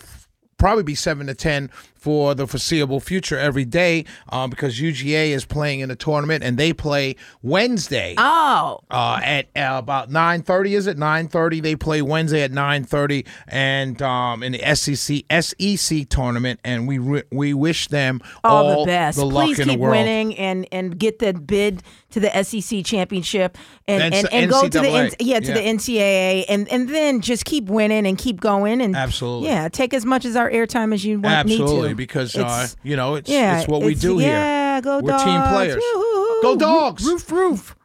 probably 0.57 0.83
be 0.83 0.95
seven 0.95 1.27
to 1.27 1.35
ten 1.35 1.69
for 2.05 2.35
the 2.35 2.45
foreseeable 2.45 2.99
future 2.99 3.35
every 3.39 3.65
day 3.65 4.05
uh, 4.29 4.45
because 4.45 4.79
UGA 4.79 5.29
is 5.29 5.43
playing 5.43 5.79
in 5.79 5.89
a 5.89 5.95
tournament 5.95 6.43
and 6.43 6.55
they 6.55 6.71
play 6.71 7.15
Wednesday 7.41 8.13
Oh. 8.19 8.81
uh, 8.91 9.19
at 9.23 9.45
uh, 9.55 9.79
about 9.79 10.11
nine 10.11 10.43
thirty. 10.43 10.75
Is 10.75 10.85
it 10.85 10.99
nine 10.99 11.27
thirty? 11.27 11.61
They 11.61 11.75
play 11.75 12.03
Wednesday 12.03 12.43
at 12.43 12.51
nine 12.51 12.83
thirty, 12.83 13.25
and 13.47 13.99
um, 14.03 14.43
in 14.43 14.51
the 14.51 14.75
SEC 14.75 15.23
SEC 15.41 16.07
tournament, 16.09 16.59
and 16.63 16.87
we 16.87 16.99
re- 16.99 17.23
we 17.31 17.55
wish 17.55 17.87
them 17.87 18.21
all, 18.43 18.67
all 18.67 18.79
the 18.85 18.91
best. 18.91 19.17
luck 19.17 19.45
Please 19.45 19.59
in 19.59 19.67
the 19.67 19.73
keep 19.73 19.79
world. 19.79 19.95
winning 19.95 20.35
and 20.37 20.67
and 20.71 20.99
get 20.99 21.17
the 21.17 21.33
bid 21.33 21.81
to 22.11 22.19
the 22.19 22.43
SEC 22.43 22.85
championship 22.85 23.57
and 23.87 24.13
And 24.13 24.31
and, 24.31 24.49
go 24.51 24.67
to 24.69 24.79
the 24.79 25.15
yeah 25.19 25.39
to 25.39 25.53
the 25.53 25.59
NCAA 25.59 26.45
and 26.47 26.67
and 26.69 26.87
then 26.87 27.21
just 27.21 27.45
keep 27.45 27.65
winning 27.65 28.05
and 28.05 28.15
keep 28.17 28.39
going 28.39 28.79
and 28.81 28.95
Absolutely. 28.95 29.49
yeah 29.49 29.67
take 29.69 29.93
as 29.93 30.05
much 30.05 30.23
as 30.23 30.35
our 30.35 30.49
airtime 30.51 30.93
as 30.93 31.03
you 31.03 31.19
want 31.19 31.33
Absolutely, 31.35 31.81
need 31.81 31.89
to 31.89 31.94
because 31.95 32.35
uh, 32.35 32.39
It's- 32.41 32.75
you 32.83 32.95
know 32.95 33.15
it's 33.15 33.29
yeah 33.29 33.59
it's 33.59 33.67
what 33.67 33.81
we 33.83 33.95
do 33.95 34.17
here. 34.17 34.29
yeah 34.31 34.81
go 34.81 34.99
We're 34.99 35.11
dogs 35.11 35.23
team 35.23 35.41
players. 35.41 35.75
Woo-hoo-hoo. 35.75 36.41
Go 36.41 36.55
dogs. 36.57 37.05
roof 37.05 37.31
roof 37.31 37.75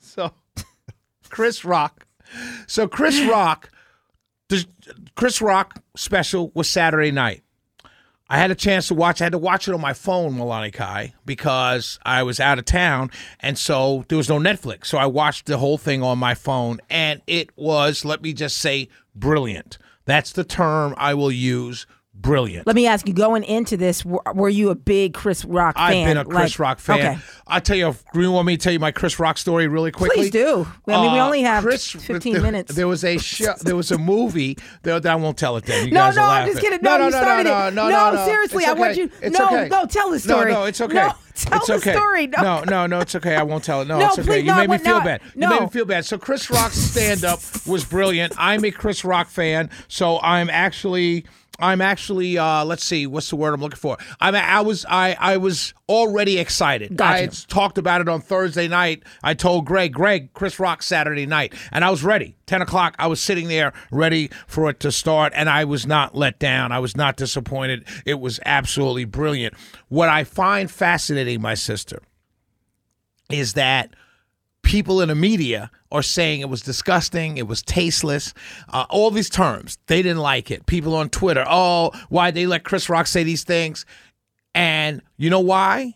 So, 0.00 0.32
Chris 1.28 1.64
Rock. 1.64 2.06
So 2.66 2.86
Chris 2.88 3.20
Rock, 3.28 3.70
the 4.48 4.64
Chris 5.16 5.40
Rock 5.40 5.80
special 5.96 6.50
was 6.54 6.68
Saturday 6.68 7.10
night. 7.10 7.42
I 8.28 8.38
had 8.38 8.50
a 8.50 8.54
chance 8.54 8.88
to 8.88 8.94
watch. 8.94 9.20
I 9.20 9.24
had 9.26 9.32
to 9.32 9.38
watch 9.38 9.68
it 9.68 9.74
on 9.74 9.80
my 9.82 9.92
phone, 9.92 10.34
Milani 10.34 10.72
Kai, 10.72 11.12
because 11.26 11.98
I 12.06 12.22
was 12.22 12.40
out 12.40 12.58
of 12.58 12.64
town, 12.64 13.10
and 13.40 13.58
so 13.58 14.04
there 14.08 14.16
was 14.16 14.28
no 14.30 14.38
Netflix. 14.38 14.86
So 14.86 14.96
I 14.98 15.06
watched 15.06 15.44
the 15.46 15.58
whole 15.58 15.76
thing 15.78 16.02
on 16.02 16.18
my 16.18 16.34
phone, 16.34 16.80
and 16.88 17.20
it 17.26 17.50
was, 17.56 18.02
let 18.04 18.22
me 18.22 18.32
just 18.32 18.58
say, 18.58 18.88
brilliant. 19.14 19.76
That's 20.06 20.32
the 20.32 20.42
term 20.42 20.94
I 20.96 21.12
will 21.14 21.30
use. 21.30 21.86
Brilliant. 22.16 22.66
let 22.66 22.74
me 22.76 22.86
ask 22.86 23.06
you 23.06 23.12
going 23.12 23.44
into 23.44 23.76
this 23.76 24.02
were, 24.04 24.22
were 24.34 24.48
you 24.48 24.70
a 24.70 24.74
big 24.74 25.12
Chris 25.12 25.44
Rock 25.44 25.76
fan? 25.76 25.84
I've 25.92 26.06
been 26.06 26.16
a 26.16 26.24
Chris 26.24 26.52
Like- 26.52 26.58
Rock 26.58 26.78
fan. 26.78 26.98
okay 26.98 27.18
I'll 27.46 27.60
tell 27.60 27.76
you, 27.76 27.94
do 28.14 28.20
you 28.22 28.30
want 28.32 28.46
me 28.46 28.56
to 28.56 28.62
tell 28.62 28.72
you 28.72 28.78
my 28.78 28.92
Chris 28.92 29.18
Rock 29.18 29.36
story 29.36 29.66
really 29.66 29.90
quickly? 29.90 30.16
please 30.16 30.30
do 30.30 30.66
I 30.88 30.90
mean 31.02 31.12
we 31.12 31.18
Uh, 31.18 31.26
only 31.26 31.42
have 31.42 31.62
Chris- 31.64 31.90
15 31.90 32.32
there, 32.32 32.40
minutes 32.42 32.74
There 32.74 32.88
was 32.88 33.04
a 33.04 33.18
show, 33.18 33.52
there 33.60 33.76
was 33.76 33.90
a 33.90 33.98
movie. 33.98 34.56
That, 34.84 35.04
I 35.04 35.14
won't 35.16 35.36
tell 35.36 35.56
it 35.58 35.66
then. 35.66 35.88
You 35.88 35.92
No, 35.92 36.10
no, 36.12 36.22
I'm 36.22 36.48
just 36.48 36.60
kidding. 36.62 36.78
No, 36.82 36.96
no, 36.96 37.06
you 37.06 37.10
no, 37.10 37.18
started 37.18 37.44
no, 37.44 37.66
it. 37.68 37.74
no, 37.74 37.88
No, 37.88 38.10
no, 38.12 38.16
no. 38.16 38.24
seriously, 38.26 38.62
It's 38.64 38.70
I 38.70 38.74
want 38.74 38.96
you- 38.96 39.10
It's 39.20 39.38
no, 39.38 39.46
okay. 39.46 39.68
no, 39.68 39.84
tell 39.86 40.10
the 40.10 40.18
story. 40.20 40.52
No, 40.52 40.60
no, 40.60 40.64
it's 40.66 40.80
okay. 40.80 40.94
No, 40.94 41.12
tell 41.34 41.58
it's 41.58 41.66
the 41.66 41.74
okay. 41.74 41.92
story. 41.92 42.26
No. 42.28 42.42
no, 42.42 42.64
no, 42.64 42.86
no, 42.86 43.00
it's 43.00 43.14
okay. 43.16 43.36
I 43.36 43.42
won't 43.42 43.64
tell 43.64 43.82
it. 43.82 43.88
No, 43.88 43.98
No, 43.98 44.06
it's 44.06 44.18
okay. 44.20 44.26
please, 44.26 44.38
you 44.38 44.44
no, 44.46 44.56
made 44.56 44.70
me 44.70 44.78
feel 44.78 44.98
no, 45.00 45.04
bad. 45.04 45.20
You 45.34 45.48
made 45.48 45.60
me 45.60 45.68
feel 45.68 45.84
bad. 45.84 46.06
So 46.06 46.16
Chris 46.16 46.48
Rock's 46.48 46.76
stand-up 46.78 47.40
was 47.66 47.84
brilliant. 47.84 48.32
I'm 48.38 48.64
a 48.64 48.70
Chris 48.70 49.04
Rock 49.04 49.28
fan, 49.28 49.68
so 49.88 50.20
I'm 50.22 50.48
actually 50.48 51.26
I'm 51.58 51.80
actually 51.80 52.36
uh, 52.36 52.64
let's 52.64 52.84
see, 52.84 53.06
what's 53.06 53.30
the 53.30 53.36
word 53.36 53.54
I'm 53.54 53.60
looking 53.60 53.78
for? 53.78 53.96
I'm 54.20 54.34
I 54.34 54.60
was 54.60 54.84
I 54.88 55.16
I 55.18 55.36
was 55.36 55.72
already 55.88 56.38
excited. 56.38 56.96
Gotcha. 56.96 57.14
I 57.14 57.20
had 57.20 57.32
talked 57.48 57.78
about 57.78 58.00
it 58.00 58.08
on 58.08 58.20
Thursday 58.20 58.68
night. 58.68 59.04
I 59.22 59.34
told 59.34 59.66
Greg, 59.66 59.92
Greg, 59.92 60.32
Chris 60.32 60.58
Rock 60.58 60.82
Saturday 60.82 61.26
night, 61.26 61.54
and 61.70 61.84
I 61.84 61.90
was 61.90 62.02
ready. 62.02 62.36
Ten 62.46 62.60
o'clock, 62.60 62.96
I 62.98 63.06
was 63.06 63.20
sitting 63.20 63.48
there 63.48 63.72
ready 63.90 64.30
for 64.46 64.68
it 64.68 64.80
to 64.80 64.92
start, 64.92 65.32
and 65.36 65.48
I 65.48 65.64
was 65.64 65.86
not 65.86 66.14
let 66.14 66.38
down. 66.38 66.72
I 66.72 66.78
was 66.80 66.96
not 66.96 67.16
disappointed. 67.16 67.86
It 68.04 68.20
was 68.20 68.40
absolutely 68.44 69.04
brilliant. 69.04 69.54
What 69.88 70.08
I 70.08 70.24
find 70.24 70.70
fascinating, 70.70 71.40
my 71.40 71.54
sister, 71.54 72.00
is 73.30 73.54
that 73.54 73.94
people 74.64 75.00
in 75.00 75.08
the 75.08 75.14
media 75.14 75.70
are 75.92 76.02
saying 76.02 76.40
it 76.40 76.48
was 76.48 76.62
disgusting, 76.62 77.38
it 77.38 77.46
was 77.46 77.62
tasteless, 77.62 78.34
uh, 78.70 78.86
all 78.90 79.10
these 79.10 79.30
terms. 79.30 79.78
They 79.86 80.02
didn't 80.02 80.22
like 80.22 80.50
it. 80.50 80.66
People 80.66 80.96
on 80.96 81.10
Twitter, 81.10 81.44
oh, 81.48 81.92
why 82.08 82.30
they 82.32 82.46
let 82.46 82.64
Chris 82.64 82.88
Rock 82.88 83.06
say 83.06 83.22
these 83.22 83.44
things? 83.44 83.86
And 84.54 85.02
you 85.16 85.30
know 85.30 85.40
why? 85.40 85.94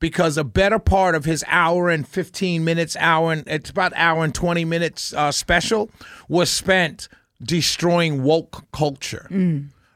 Because 0.00 0.36
a 0.36 0.44
better 0.44 0.78
part 0.78 1.14
of 1.14 1.24
his 1.24 1.44
hour 1.46 1.88
and 1.88 2.06
15 2.06 2.64
minutes, 2.64 2.96
hour 2.96 3.32
and 3.32 3.44
it's 3.46 3.70
about 3.70 3.92
hour 3.94 4.24
and 4.24 4.34
20 4.34 4.64
minutes 4.64 5.14
uh, 5.14 5.30
special 5.30 5.90
was 6.28 6.50
spent 6.50 7.08
destroying 7.40 8.22
woke 8.22 8.64
culture 8.72 9.26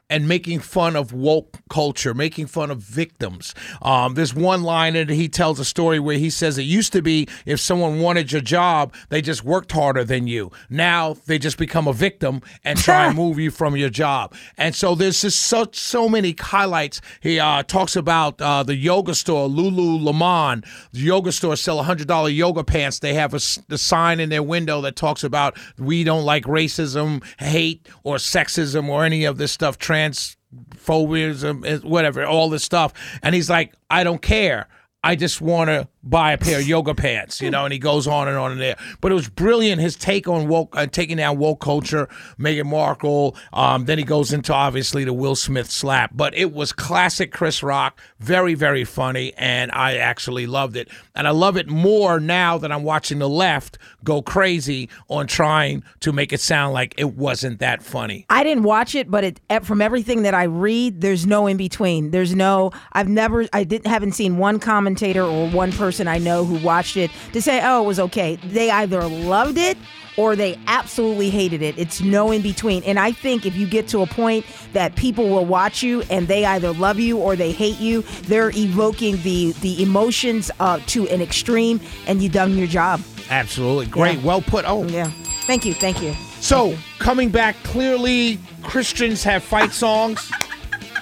and 0.09 0.27
making 0.27 0.59
fun 0.59 0.95
of 0.95 1.11
woke 1.11 1.57
culture, 1.69 2.13
making 2.13 2.47
fun 2.47 2.71
of 2.71 2.79
victims. 2.79 3.53
Um, 3.81 4.13
there's 4.13 4.33
one 4.33 4.63
line 4.63 4.93
that 4.93 5.09
he 5.09 5.27
tells 5.27 5.59
a 5.59 5.65
story 5.65 5.99
where 5.99 6.17
he 6.17 6.29
says 6.29 6.57
it 6.57 6.63
used 6.63 6.93
to 6.93 7.01
be 7.01 7.27
if 7.45 7.59
someone 7.59 7.99
wanted 7.99 8.31
your 8.31 8.41
job, 8.41 8.93
they 9.09 9.21
just 9.21 9.43
worked 9.43 9.71
harder 9.71 10.03
than 10.03 10.27
you. 10.27 10.51
Now 10.69 11.17
they 11.25 11.37
just 11.37 11.57
become 11.57 11.87
a 11.87 11.93
victim 11.93 12.41
and 12.63 12.79
try 12.79 13.07
and 13.07 13.15
move 13.17 13.37
you 13.37 13.51
from 13.51 13.75
your 13.75 13.89
job. 13.89 14.33
And 14.57 14.73
so 14.73 14.95
there's 14.95 15.21
just 15.21 15.41
so 15.41 15.67
so 15.73 16.07
many 16.07 16.35
highlights. 16.39 17.01
He 17.21 17.39
uh, 17.39 17.63
talks 17.63 17.95
about 17.95 18.41
uh, 18.41 18.63
the 18.63 18.75
yoga 18.75 19.13
store, 19.13 19.49
Lululemon. 19.49 20.65
The 20.93 20.99
yoga 20.99 21.31
store 21.31 21.55
sell 21.55 21.83
hundred 21.83 22.07
dollar 22.07 22.29
yoga 22.29 22.63
pants. 22.63 22.99
They 22.99 23.13
have 23.15 23.33
a, 23.33 23.39
the 23.67 23.77
sign 23.77 24.19
in 24.19 24.29
their 24.29 24.43
window 24.43 24.81
that 24.81 24.95
talks 24.95 25.23
about 25.23 25.57
we 25.77 26.03
don't 26.03 26.23
like 26.23 26.43
racism, 26.45 27.23
hate, 27.39 27.87
or 28.03 28.15
sexism, 28.15 28.87
or 28.89 29.03
any 29.03 29.25
of 29.25 29.37
this 29.37 29.51
stuff. 29.51 29.77
Transphobiaism, 29.97 31.83
whatever, 31.83 32.25
all 32.25 32.49
this 32.49 32.63
stuff. 32.63 32.93
And 33.23 33.33
he's 33.35 33.49
like, 33.49 33.73
I 33.89 34.03
don't 34.03 34.21
care. 34.21 34.67
I 35.03 35.15
just 35.15 35.41
want 35.41 35.69
to 35.69 35.87
buy 36.09 36.33
a 36.33 36.37
pair 36.37 36.59
of 36.59 36.67
yoga 36.67 36.93
pants, 36.93 37.41
you 37.41 37.49
know, 37.49 37.65
and 37.65 37.73
he 37.73 37.79
goes 37.79 38.07
on 38.07 38.27
and 38.27 38.37
on 38.37 38.51
and 38.51 38.61
there. 38.61 38.77
But 39.01 39.11
it 39.11 39.15
was 39.15 39.29
brilliant 39.29 39.81
his 39.81 39.95
take 39.95 40.27
on 40.27 40.47
woke, 40.47 40.75
uh, 40.75 40.87
taking 40.87 41.17
down 41.17 41.37
woke 41.37 41.59
culture, 41.59 42.07
Meghan 42.39 42.65
Markle. 42.65 43.35
Um, 43.53 43.85
then 43.85 43.97
he 43.97 44.03
goes 44.03 44.33
into 44.33 44.53
obviously 44.53 45.03
the 45.03 45.13
Will 45.13 45.35
Smith 45.35 45.69
slap. 45.69 46.11
But 46.13 46.35
it 46.35 46.53
was 46.53 46.71
classic 46.71 47.31
Chris 47.31 47.63
Rock, 47.63 47.99
very 48.19 48.53
very 48.53 48.83
funny, 48.83 49.33
and 49.37 49.71
I 49.71 49.97
actually 49.97 50.47
loved 50.47 50.75
it. 50.75 50.89
And 51.15 51.27
I 51.27 51.31
love 51.31 51.57
it 51.57 51.67
more 51.67 52.19
now 52.19 52.57
that 52.57 52.71
I'm 52.71 52.83
watching 52.83 53.19
the 53.19 53.29
left 53.29 53.77
go 54.03 54.21
crazy 54.21 54.89
on 55.09 55.27
trying 55.27 55.83
to 55.99 56.13
make 56.13 56.31
it 56.31 56.39
sound 56.39 56.73
like 56.73 56.93
it 56.97 57.15
wasn't 57.15 57.59
that 57.59 57.81
funny. 57.83 58.25
I 58.29 58.43
didn't 58.43 58.63
watch 58.63 58.95
it, 58.95 59.09
but 59.09 59.23
it 59.23 59.41
from 59.63 59.81
everything 59.81 60.21
that 60.23 60.33
I 60.33 60.43
read, 60.43 61.01
there's 61.01 61.25
no 61.25 61.47
in 61.47 61.57
between. 61.57 62.11
There's 62.11 62.35
no. 62.35 62.71
I've 62.93 63.09
never. 63.09 63.47
I 63.53 63.63
didn't 63.63 63.87
haven't 63.87 64.13
seen 64.13 64.37
one 64.37 64.59
commentator 64.59 65.23
or 65.23 65.49
one 65.49 65.71
person 65.71 65.96
I 66.05 66.19
know 66.19 66.45
who 66.45 66.55
watched 66.63 66.97
it 66.97 67.09
to 67.33 67.41
say, 67.41 67.61
"Oh, 67.63 67.83
it 67.83 67.87
was 67.87 67.99
okay." 67.99 68.35
They 68.45 68.69
either 68.69 69.01
loved 69.07 69.57
it 69.57 69.75
or 70.17 70.35
they 70.35 70.57
absolutely 70.67 71.29
hated 71.29 71.61
it. 71.63 71.77
It's 71.77 72.01
no 72.01 72.31
in 72.31 72.41
between. 72.41 72.83
And 72.83 72.99
I 72.99 73.11
think 73.11 73.45
if 73.45 73.55
you 73.55 73.67
get 73.67 73.87
to 73.89 74.01
a 74.01 74.07
point 74.07 74.45
that 74.73 74.95
people 74.95 75.29
will 75.29 75.45
watch 75.45 75.83
you 75.83 76.01
and 76.09 76.27
they 76.27 76.43
either 76.45 76.71
love 76.73 76.99
you 76.99 77.17
or 77.19 77.35
they 77.35 77.51
hate 77.51 77.79
you, 77.79 78.01
they're 78.23 78.49
evoking 78.55 79.21
the 79.23 79.53
the 79.61 79.81
emotions 79.81 80.51
uh, 80.59 80.79
to 80.87 81.07
an 81.09 81.21
extreme, 81.21 81.79
and 82.07 82.21
you 82.21 82.29
done 82.29 82.57
your 82.57 82.67
job. 82.67 83.01
Absolutely 83.29 83.85
great, 83.87 84.19
Yeah. 84.19 84.25
well 84.25 84.41
put. 84.41 84.65
Oh, 84.67 84.83
Yeah. 84.85 85.09
Thank 85.45 85.65
you. 85.65 85.73
Thank 85.73 86.01
you. 86.01 86.13
So, 86.41 86.75
coming 86.99 87.29
back, 87.29 87.55
clearly 87.63 88.37
Christians 88.63 89.23
have 89.23 89.43
fight 89.43 89.71
songs 89.71 90.31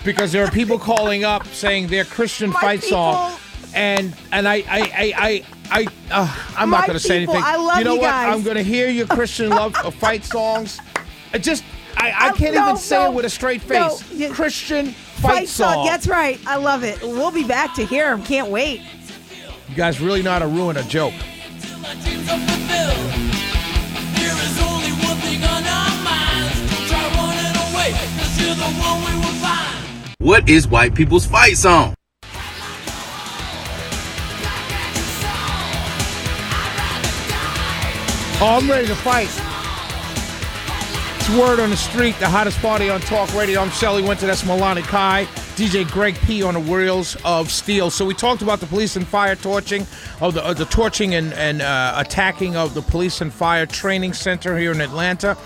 because 0.04 0.32
there 0.32 0.44
are 0.46 0.52
people 0.52 0.78
calling 0.80 1.24
up 1.24 1.46
saying 1.48 1.88
they're 1.88 2.06
Christian 2.06 2.52
My 2.52 2.62
fight 2.62 2.82
people. 2.82 2.98
song. 3.14 3.34
And 3.76 4.16
and 4.32 4.48
I 4.48 4.56
I 4.56 4.64
I 4.70 5.14
I, 5.18 5.46
I 5.70 5.88
uh, 6.12 6.36
I'm 6.58 6.70
My 6.70 6.78
not 6.80 6.88
going 6.88 6.98
to 6.98 7.04
say 7.04 7.20
people, 7.20 7.36
anything. 7.36 7.52
I 7.54 7.58
love 7.58 7.78
you 7.80 7.84
know 7.84 7.94
you 7.96 8.00
what? 8.02 8.14
I'm 8.14 8.42
going 8.42 8.56
to 8.58 8.64
hear 8.64 8.90
your 8.90 9.06
Christian 9.08 9.50
love 9.50 9.76
uh, 9.84 9.92
fight 9.92 10.24
songs. 10.24 10.80
I 11.34 11.38
just 11.40 11.64
I, 11.98 12.12
I 12.12 12.30
Um, 12.30 12.36
can't 12.38 12.56
no, 12.56 12.64
even 12.64 12.78
say 12.78 12.98
no, 12.98 13.12
it 13.12 13.14
with 13.16 13.26
a 13.26 13.30
straight 13.30 13.68
no, 13.70 13.90
face. 13.90 14.12
you- 14.14 14.32
Christian 14.34 14.88
fight, 14.92 15.48
song. 15.50 15.86
That's 15.86 16.08
right. 16.08 16.40
I 16.48 16.56
love 16.56 16.84
it. 16.84 17.02
We'll 17.02 17.32
be 17.32 17.44
back 17.44 17.74
to 17.76 17.86
hear 17.86 18.12
him. 18.14 18.24
Can't 18.24 18.50
wait. 18.50 18.82
You 19.70 19.76
guys 19.76 20.00
really 20.00 20.22
know 20.24 20.32
how 20.32 20.40
to 20.40 20.48
ruin 20.48 20.78
a 20.78 20.84
joke. 20.84 21.14
What 30.20 30.50
is 30.50 30.68
white 30.68 30.96
people's 30.96 31.26
fight 31.26 31.58
song? 31.58 31.94
Oh, 38.42 38.60
I'm 38.62 38.70
ready 38.70 38.86
to 38.88 38.96
fight. 38.96 39.30
It's 41.16 41.30
word 41.40 41.62
on 41.62 41.70
the 41.70 41.78
street, 41.78 42.20
the 42.20 42.28
hottest 42.28 42.60
party 42.60 42.90
on 42.90 43.00
talk 43.00 43.34
radio. 43.34 43.62
I'm 43.62 43.70
Shelly 43.70 44.04
Winter. 44.04 44.28
That's 44.28 44.44
Milani 44.44 44.84
Kai. 44.84 45.24
DJ 45.56 45.90
Greg 45.90 46.16
P 46.16 46.44
on 46.44 46.56
the 46.56 46.60
wheels 46.60 47.16
of 47.24 47.50
steel. 47.50 47.90
So 47.90 48.04
we 48.04 48.14
talked 48.14 48.42
about 48.42 48.60
the 48.60 48.66
police 48.66 48.98
and 48.98 49.08
fire 49.08 49.38
torching, 49.38 49.88
of 50.20 50.34
the, 50.34 50.44
uh, 50.44 50.54
the 50.54 50.66
torching 50.66 51.16
and, 51.16 51.32
and 51.36 51.62
uh, 51.62 51.94
attacking 51.96 52.58
of 52.58 52.74
the 52.74 52.82
police 52.82 53.22
and 53.22 53.34
fire 53.34 53.66
training 53.66 54.12
center 54.12 54.58
here 54.58 54.74
in 54.74 54.82
Atlanta. 54.82 55.38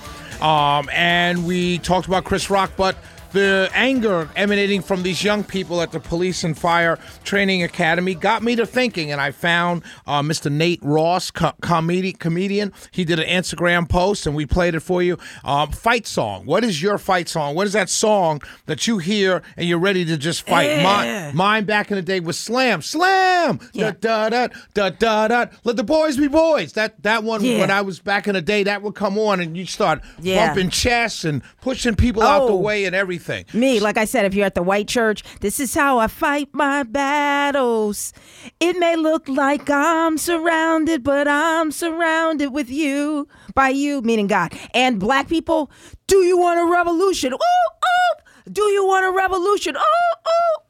Um, 0.41 0.89
and 0.91 1.45
we 1.45 1.77
talked 1.77 2.07
about 2.07 2.23
Chris 2.23 2.49
Rock, 2.49 2.71
but 2.75 2.95
the 3.31 3.69
anger 3.73 4.29
emanating 4.35 4.81
from 4.81 5.03
these 5.03 5.23
young 5.23 5.43
people 5.43 5.81
at 5.81 5.91
the 5.91 5.99
Police 5.99 6.43
and 6.43 6.57
Fire 6.57 6.97
Training 7.23 7.63
Academy 7.63 8.15
got 8.15 8.41
me 8.43 8.55
to 8.55 8.65
thinking, 8.65 9.11
and 9.11 9.21
I 9.21 9.31
found 9.31 9.83
uh, 10.07 10.21
Mr. 10.21 10.51
Nate 10.51 10.79
Ross, 10.81 11.29
co- 11.31 11.51
comedi- 11.61 12.17
comedian. 12.17 12.73
He 12.91 13.05
did 13.05 13.19
an 13.19 13.27
Instagram 13.27 13.87
post, 13.87 14.25
and 14.25 14.35
we 14.35 14.45
played 14.45 14.73
it 14.75 14.79
for 14.79 15.03
you. 15.03 15.17
Um, 15.43 15.71
fight 15.71 16.07
song. 16.07 16.45
What 16.45 16.63
is 16.63 16.81
your 16.81 16.97
fight 16.97 17.29
song? 17.29 17.55
What 17.55 17.67
is 17.67 17.73
that 17.73 17.89
song 17.89 18.41
that 18.65 18.87
you 18.87 18.97
hear 18.97 19.43
and 19.57 19.67
you're 19.67 19.79
ready 19.79 20.05
to 20.05 20.17
just 20.17 20.47
fight? 20.47 20.69
Eh. 20.69 20.83
Mine, 20.83 21.35
mine 21.35 21.65
back 21.65 21.91
in 21.91 21.95
the 21.97 22.01
day 22.01 22.19
was 22.19 22.37
Slam, 22.37 22.81
Slam, 22.81 23.59
Yeah. 23.73 23.91
da 23.99 24.29
da 24.29 24.47
da 24.47 24.53
da 24.73 24.89
da 24.89 25.27
da. 25.27 25.45
Let 25.63 25.75
the 25.75 25.83
boys 25.83 26.17
be 26.17 26.27
boys. 26.27 26.73
That 26.73 27.01
that 27.03 27.23
one 27.23 27.43
Yeah. 27.43 27.59
when 27.59 27.71
I 27.71 27.81
was 27.81 27.99
back 27.99 28.27
in 28.27 28.33
the 28.33 28.41
day, 28.41 28.63
that 28.63 28.81
would 28.81 28.95
come 28.95 29.17
on, 29.19 29.39
and 29.39 29.55
you 29.55 29.65
start 29.65 30.01
Yeah. 30.21 30.47
bumping 30.47 30.69
chests 30.71 31.25
and 31.25 31.41
pushing 31.61 31.95
people 31.95 32.23
out 32.23 32.47
the 32.47 32.53
Oh. 32.53 32.57
way 32.57 32.85
and 32.85 32.95
everything. 32.95 33.18
Me, 33.53 33.79
like 33.79 33.97
I 33.97 34.05
said, 34.05 34.25
if 34.25 34.33
you're 34.33 34.45
at 34.45 34.55
the 34.55 34.63
white 34.63 34.87
church, 34.87 35.23
this 35.41 35.59
is 35.59 35.73
how 35.73 35.99
I 35.99 36.07
fight 36.07 36.49
my 36.53 36.83
battles. 36.83 38.13
It 38.59 38.77
may 38.79 38.95
look 38.95 39.27
like 39.27 39.69
I'm 39.69 40.17
surrounded, 40.17 41.03
but 41.03 41.27
I'm 41.27 41.71
surrounded 41.71 42.49
with 42.53 42.69
you, 42.69 43.27
by 43.53 43.69
you, 43.69 44.01
meaning 44.01 44.27
God. 44.27 44.53
And 44.73 44.99
black 44.99 45.27
people, 45.27 45.69
do 46.07 46.17
you 46.17 46.37
want 46.37 46.59
a 46.59 46.65
revolution? 46.71 47.33
Ooh, 47.33 47.35
ooh. 47.35 48.51
Do 48.51 48.63
you 48.63 48.85
want 48.85 49.05
a 49.05 49.11
revolution? 49.11 49.75
Ooh, 49.75 49.79
ooh. 49.79 50.68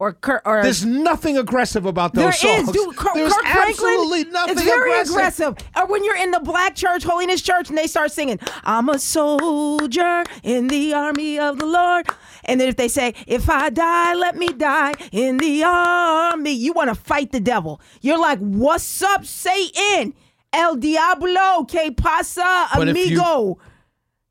Or, 0.00 0.16
or 0.44 0.62
There's 0.62 0.84
nothing 0.84 1.36
aggressive 1.38 1.84
about 1.84 2.14
There 2.14 2.26
those 2.26 2.34
is, 2.34 2.40
songs. 2.40 2.70
dude. 2.70 2.94
Kirk, 2.96 3.14
There's 3.14 3.32
Kirk 3.32 3.42
Franklin, 3.44 3.68
absolutely 3.68 4.24
nothing 4.26 4.52
It's 4.52 4.62
very 4.62 5.00
aggressive. 5.00 5.56
Or 5.76 5.86
when 5.86 6.04
you're 6.04 6.16
in 6.16 6.30
the 6.30 6.38
black 6.38 6.76
church, 6.76 7.02
holiness 7.02 7.42
church, 7.42 7.68
and 7.68 7.76
they 7.76 7.88
start 7.88 8.12
singing, 8.12 8.38
"I'm 8.62 8.88
a 8.88 8.98
soldier 9.00 10.22
in 10.44 10.68
the 10.68 10.94
army 10.94 11.40
of 11.40 11.58
the 11.58 11.66
Lord," 11.66 12.06
and 12.44 12.60
then 12.60 12.68
if 12.68 12.76
they 12.76 12.86
say, 12.86 13.12
"If 13.26 13.50
I 13.50 13.70
die, 13.70 14.14
let 14.14 14.36
me 14.36 14.48
die 14.50 14.92
in 15.10 15.38
the 15.38 15.64
army," 15.64 16.52
you 16.52 16.72
want 16.74 16.90
to 16.90 16.94
fight 16.94 17.32
the 17.32 17.40
devil. 17.40 17.80
You're 18.00 18.20
like, 18.20 18.38
"What's 18.38 19.02
up, 19.02 19.26
Satan? 19.26 20.14
El 20.52 20.76
Diablo, 20.76 21.64
que 21.64 21.90
pasa, 21.90 22.68
But 22.72 22.86
if 22.86 22.96
you- 22.96 23.20
amigo?" 23.20 23.58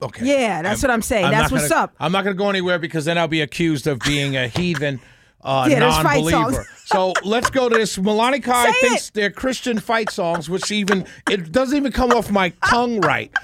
Okay. 0.01 0.25
Yeah, 0.27 0.62
that's 0.62 0.82
what 0.82 0.91
I'm 0.91 1.01
saying. 1.01 1.30
That's 1.30 1.51
what's 1.51 1.67
gonna- 1.67 1.82
up. 1.84 1.95
I'm 1.99 2.13
not 2.13 2.23
going 2.23 2.36
to 2.38 2.41
go 2.41 2.49
anywhere 2.49 2.80
because 2.80 3.03
then 3.03 3.17
I'll 3.17 3.27
be 3.27 3.41
accused 3.41 3.86
of 3.88 3.99
being 3.99 4.38
a 4.38 4.47
heathen. 4.47 5.01
Uh, 5.43 5.67
Yeah, 5.69 5.80
non-believer. 5.80 6.65
so 6.86 7.13
let's 7.23 7.50
go 7.50 7.69
to 7.69 7.78
this. 7.78 7.97
Melanie 7.97 8.39
Kai 8.39 8.71
Say 8.71 8.88
thinks 8.88 9.08
it. 9.10 9.13
they're 9.13 9.30
Christian 9.30 9.80
fight 9.80 10.10
songs, 10.10 10.50
which 10.50 10.71
even 10.71 11.06
it 11.30 11.52
doesn't 11.52 11.78
even 11.78 11.91
come 11.91 12.12
off 12.12 12.32
my 12.32 12.50
tongue 12.69 13.00
right. 13.02 13.32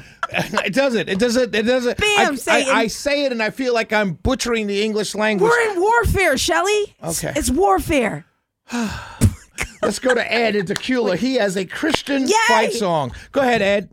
It 0.66 0.74
doesn't. 0.74 1.10
It 1.10 1.20
doesn't. 1.20 1.54
It 1.54 1.62
doesn't. 1.64 1.98
Bam, 2.00 2.32
I, 2.34 2.36
say 2.36 2.62
it. 2.64 2.68
I, 2.70 2.80
I 2.82 2.88
say 2.88 3.26
it 3.26 3.32
and 3.32 3.44
I 3.44 3.52
feel 3.52 3.72
like 3.74 3.94
I'm 3.94 4.14
butchering 4.14 4.66
the 4.66 4.82
English 4.82 5.14
language. 5.14 5.52
We're 5.52 5.72
in 5.74 5.80
warfare, 5.80 6.38
Shelly. 6.40 6.72
It's- 6.72 7.24
Okay. 7.24 7.38
it's 7.38 7.52
warfare. 7.52 8.26
Let's 9.84 10.00
go 10.00 10.16
to 10.16 10.34
Ed 10.34 10.56
in 10.56 10.66
Tequila. 10.66 11.18
He 11.18 11.36
has 11.36 11.56
a 11.56 11.66
Christian 11.66 12.24
Yay! 12.28 12.34
fight 12.48 12.74
song. 12.74 13.12
Go 13.32 13.42
ahead, 13.42 13.62
Ed. 13.62 13.90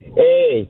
Hey, 0.00 0.68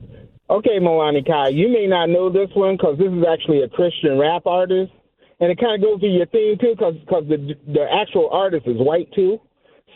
Okay, 0.49 0.79
Milani 0.79 1.27
Kai, 1.27 1.49
you 1.49 1.67
may 1.67 1.87
not 1.87 2.07
know 2.09 2.29
this 2.29 2.49
one 2.53 2.77
because 2.77 2.97
this 2.97 3.11
is 3.11 3.25
actually 3.29 3.63
a 3.63 3.67
Christian 3.69 4.17
rap 4.17 4.45
artist, 4.45 4.93
and 5.39 5.51
it 5.51 5.59
kind 5.59 5.75
of 5.75 5.81
goes 5.87 6.01
to 6.01 6.07
your 6.07 6.25
theme 6.27 6.57
too 6.59 6.73
because 6.77 6.95
cause 7.09 7.23
the 7.29 7.55
the 7.67 7.85
actual 7.91 8.29
artist 8.31 8.65
is 8.67 8.77
white 8.77 9.11
too. 9.13 9.39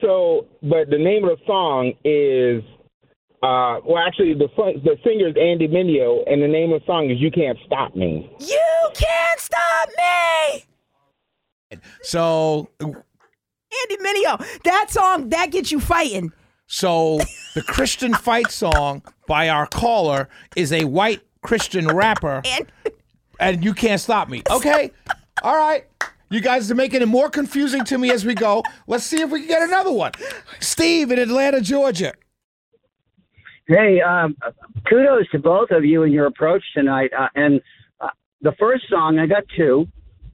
So, 0.01 0.47
but 0.63 0.89
the 0.89 0.97
name 0.97 1.23
of 1.25 1.37
the 1.37 1.45
song 1.45 1.93
is, 2.03 2.63
uh, 3.43 3.77
well, 3.85 3.99
actually 3.99 4.33
the 4.33 4.47
fun- 4.55 4.81
the 4.83 4.97
singer 5.03 5.27
is 5.27 5.35
Andy 5.39 5.67
Mineo, 5.67 6.23
and 6.31 6.41
the 6.41 6.47
name 6.47 6.71
of 6.73 6.81
the 6.81 6.85
song 6.87 7.09
is 7.11 7.19
"You 7.19 7.29
Can't 7.31 7.57
Stop 7.65 7.95
Me." 7.95 8.29
You 8.39 8.89
can't 8.93 9.39
stop 9.39 9.89
me. 9.97 10.65
So, 12.03 12.67
Andy 12.81 13.97
Mineo. 14.03 14.61
That 14.63 14.87
song 14.89 15.29
that 15.29 15.51
gets 15.51 15.71
you 15.71 15.79
fighting. 15.79 16.31
so 16.67 17.19
the 17.55 17.61
Christian 17.61 18.13
fight 18.13 18.49
song 18.51 19.01
by 19.27 19.49
our 19.49 19.67
caller 19.67 20.29
is 20.55 20.71
a 20.73 20.85
white 20.85 21.21
Christian 21.41 21.87
rapper, 21.87 22.41
And 22.45 22.67
and 23.39 23.63
you 23.63 23.73
can't 23.73 23.99
stop 24.01 24.29
me. 24.29 24.41
Okay, 24.49 24.91
all 25.41 25.55
right. 25.55 25.85
You 26.29 26.39
guys 26.39 26.71
are 26.71 26.75
making 26.75 27.01
it 27.01 27.07
more 27.07 27.29
confusing 27.29 27.83
to 27.85 27.97
me 27.97 28.09
as 28.11 28.25
we 28.25 28.35
go. 28.35 28.63
Let's 28.87 29.03
see 29.03 29.21
if 29.21 29.29
we 29.31 29.39
can 29.39 29.49
get 29.49 29.61
another 29.63 29.91
one. 29.91 30.13
Steve 30.61 31.11
in 31.11 31.19
Atlanta, 31.19 31.59
Georgia. 31.59 32.13
Hey, 33.67 34.01
um, 34.01 34.37
kudos 34.89 35.29
to 35.31 35.39
both 35.39 35.71
of 35.71 35.83
you 35.83 36.03
and 36.03 36.13
your 36.13 36.27
approach 36.27 36.63
tonight. 36.73 37.11
Uh, 37.17 37.27
and 37.35 37.61
uh, 37.99 38.09
the 38.41 38.53
first 38.59 38.85
song, 38.89 39.19
I 39.19 39.27
got 39.27 39.43
two. 39.55 39.87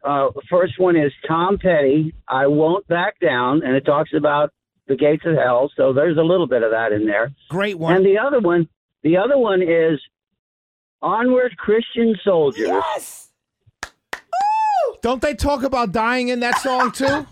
Uh, 0.04 0.30
the 0.36 0.41
first 0.50 0.80
one 0.80 0.96
is 0.96 1.12
Tom 1.28 1.58
Petty, 1.58 2.13
I 2.28 2.48
Won't 2.48 2.88
Back 2.88 3.20
Down, 3.20 3.63
and 3.63 3.76
it 3.76 3.86
talks 3.86 4.12
about 4.15 4.52
the 4.88 4.96
gates 4.96 5.24
of 5.26 5.36
hell. 5.36 5.72
So 5.76 5.93
there's 5.93 6.17
a 6.17 6.22
little 6.22 6.48
bit 6.48 6.63
of 6.63 6.72
that 6.72 6.91
in 6.91 7.06
there. 7.06 7.32
Great 7.50 7.78
one. 7.78 7.96
And 7.96 8.06
the 8.06 8.17
other 8.20 8.39
one, 8.39 8.70
the 9.04 9.17
other 9.17 9.38
one 9.38 9.62
is 9.62 10.00
Onward 11.02 11.58
Christian 11.58 12.15
Soldiers. 12.24 12.67
yes. 12.67 13.27
Don't 15.02 15.21
they 15.21 15.34
talk 15.34 15.63
about 15.63 15.91
dying 15.91 16.30
in 16.30 16.39
that 16.41 16.60
song 16.60 16.91
too? 16.91 17.26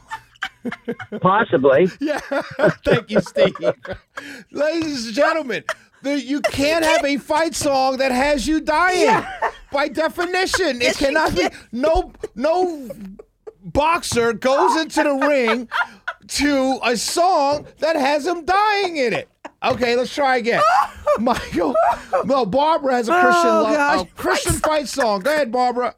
Possibly. 1.21 1.89
Yeah. 1.99 2.19
Thank 2.83 3.09
you, 3.11 3.19
Steve. 3.21 3.55
Ladies 4.51 5.07
and 5.07 5.15
gentlemen, 5.15 5.63
the, 6.03 6.19
you 6.19 6.41
can't 6.41 6.83
have 6.85 7.03
a 7.03 7.17
fight 7.17 7.55
song 7.55 7.97
that 7.97 8.11
has 8.11 8.47
you 8.47 8.59
dying. 8.61 9.23
By 9.71 9.87
definition, 9.87 10.81
it 10.81 10.97
cannot 10.97 11.35
be. 11.35 11.47
No, 11.71 12.11
no 12.35 12.89
boxer 13.63 14.33
goes 14.33 14.79
into 14.79 15.03
the 15.03 15.13
ring 15.27 15.67
to 16.27 16.79
a 16.83 16.95
song 16.97 17.65
that 17.79 17.95
has 17.95 18.25
him 18.27 18.45
dying 18.45 18.97
in 18.97 19.13
it. 19.13 19.27
Okay, 19.63 19.95
let's 19.95 20.13
try 20.13 20.37
again. 20.37 20.61
Michael, 21.19 21.75
no, 22.25 22.45
Barbara 22.45 22.93
has 22.95 23.09
a 23.09 23.11
Christian, 23.19 23.49
Oh, 23.49 23.63
lo- 23.95 24.01
a 24.01 24.05
Christian 24.15 24.53
fight 24.53 24.87
song. 24.87 25.21
Go 25.21 25.33
ahead, 25.33 25.51
Barbara. 25.51 25.95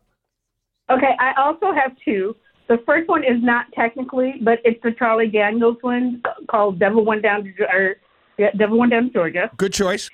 Okay, 0.90 1.12
I 1.20 1.34
also 1.38 1.74
have 1.74 1.92
two. 2.04 2.36
The 2.68 2.78
first 2.86 3.08
one 3.08 3.24
is 3.24 3.42
not 3.42 3.66
technically, 3.74 4.36
but 4.42 4.60
it's 4.66 4.82
the 4.84 4.92
Charlie 4.98 5.28
Daniels 5.30 5.78
one 5.82 6.22
called 6.50 6.80
"Devil 6.80 7.06
Went 7.06 7.24
Down 7.24 7.44
to 7.44 7.64
or 7.64 7.96
yeah, 8.38 8.52
Devil 8.58 8.78
Went 8.78 8.92
Down 8.92 9.08
to 9.08 9.10
Georgia," 9.14 9.50
Good 9.58 9.74
choice. 9.74 10.10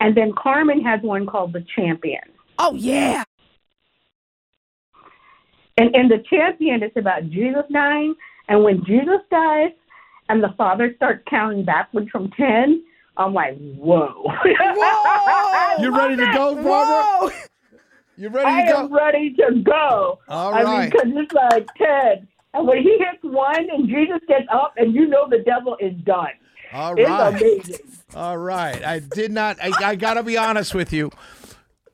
and 0.00 0.16
then 0.16 0.32
Carmen 0.36 0.82
has 0.82 1.00
one 1.02 1.26
called 1.26 1.52
"The 1.52 1.64
Champion." 1.76 2.22
Oh 2.58 2.74
yeah. 2.74 3.24
And 5.78 5.94
in 5.94 6.08
the 6.08 6.22
Champion, 6.28 6.82
it's 6.82 6.96
about 6.96 7.30
Jesus 7.30 7.64
dying, 7.72 8.14
and 8.48 8.62
when 8.62 8.84
Jesus 8.84 9.20
dies, 9.30 9.70
and 10.28 10.42
the 10.42 10.54
Father 10.58 10.92
starts 10.96 11.22
counting 11.28 11.64
backwards 11.64 12.10
from 12.10 12.30
ten, 12.32 12.82
I'm 13.16 13.32
like, 13.32 13.56
whoa! 13.58 14.12
Whoa. 14.14 15.80
You 15.82 15.96
ready 15.96 16.16
to 16.16 16.26
go, 16.34 16.62
Barbara? 16.62 17.32
You 18.20 18.28
I 18.28 18.32
ready 18.34 18.66
to 18.66 18.72
am 18.74 18.88
go? 18.90 18.96
ready 18.96 19.32
to 19.34 19.62
go. 19.64 20.18
All 20.28 20.52
I 20.52 20.62
right. 20.62 20.80
mean, 20.82 20.90
because 20.90 21.24
it's 21.24 21.32
like 21.32 21.66
Ted. 21.76 22.28
and 22.52 22.68
when 22.68 22.78
he 22.82 22.98
hits 22.98 23.22
one, 23.22 23.66
and 23.72 23.88
Jesus 23.88 24.20
gets 24.28 24.44
up, 24.52 24.74
and 24.76 24.94
you 24.94 25.06
know 25.06 25.26
the 25.26 25.38
devil 25.38 25.74
is 25.80 25.94
done. 26.04 26.28
All 26.70 26.94
It's 26.94 27.08
right. 27.08 27.34
amazing. 27.34 27.92
All 28.14 28.36
right. 28.36 28.84
I 28.84 28.98
did 28.98 29.32
not. 29.32 29.56
I, 29.62 29.74
I 29.82 29.96
got 29.96 30.14
to 30.14 30.22
be 30.22 30.36
honest 30.36 30.74
with 30.74 30.92
you. 30.92 31.10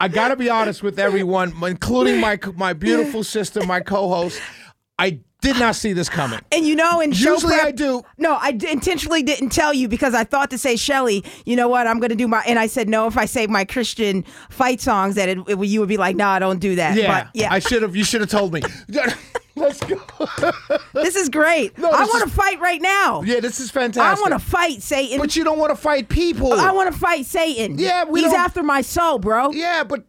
I 0.01 0.09
got 0.09 0.29
to 0.29 0.37
be 0.37 0.51
honest 0.51 0.83
with 0.83 0.99
everyone, 0.99 1.55
including 1.63 2.19
my 2.21 2.41
my 2.57 2.73
beautiful 2.73 3.23
sister, 3.23 3.63
my 3.63 3.79
co-host. 3.81 4.43
I 4.99 5.21
did 5.43 5.59
not 5.59 5.77
see 5.77 5.93
this 5.93 6.09
coming. 6.09 6.41
And 6.51 6.67
you 6.67 6.75
know, 6.75 7.01
in 7.01 7.13
show 7.13 7.35
Usually 7.35 7.55
prep, 7.55 7.67
I 7.69 7.71
do. 7.71 8.03
No, 8.19 8.37
I 8.37 8.53
d- 8.53 8.71
intentionally 8.71 9.23
didn't 9.23 9.51
tell 9.51 9.73
you 9.75 9.89
because 9.89 10.15
I 10.15 10.25
thought 10.25 10.51
to 10.51 10.59
say, 10.59 10.75
Shelly, 10.77 11.23
you 11.45 11.55
know 11.55 11.69
what? 11.69 11.87
I'm 11.87 12.01
going 12.01 12.11
to 12.11 12.17
do 12.17 12.27
my. 12.27 12.43
And 12.47 12.59
I 12.59 12.67
said, 12.67 12.89
no, 12.89 13.07
if 13.07 13.17
I 13.19 13.27
say 13.27 13.47
my 13.47 13.65
Christian 13.65 14.25
fight 14.51 14.81
songs, 14.81 15.15
that 15.17 15.29
it, 15.29 15.39
it, 15.47 15.59
you 15.67 15.81
would 15.81 15.89
be 15.89 15.99
like, 15.99 16.17
no, 16.17 16.27
I 16.27 16.39
don't 16.39 16.59
do 16.59 16.75
that. 16.77 16.97
Yeah. 16.97 17.25
But 17.25 17.31
yeah, 17.35 17.53
I 17.53 17.59
should 17.59 17.83
have. 17.83 17.95
You 17.95 18.05
should 18.05 18.23
have 18.23 18.31
told 18.31 18.53
me. 18.55 18.63
Let's 19.59 19.81
go. 19.85 20.01
this 20.93 21.17
is 21.17 21.29
great. 21.31 21.79
No, 21.79 21.91
I 21.91 22.05
want 22.05 22.25
to 22.29 22.35
fight 22.35 22.61
right 22.61 22.81
now. 22.83 23.23
yeah, 23.23 23.41
this 23.41 23.59
is 23.61 23.71
fantastic. 23.71 24.03
I 24.19 24.21
want 24.21 24.33
to 24.33 24.39
fight 24.51 24.83
Satan. 24.83 25.19
But 25.19 25.35
you 25.37 25.45
don't 25.45 25.59
want 25.59 25.71
to 25.71 25.77
fight 25.77 26.09
people. 26.11 26.53
I 26.53 26.73
want 26.73 26.93
to 26.93 26.99
fight 26.99 27.25
Satan. 27.25 27.79
Yeah, 27.79 28.05
we 28.05 28.21
he's 28.23 28.31
don't- 28.33 28.41
after 28.41 28.63
my 28.63 28.81
soul, 28.83 29.19
bro. 29.19 29.53
Yeah, 29.53 29.85
but 29.85 30.05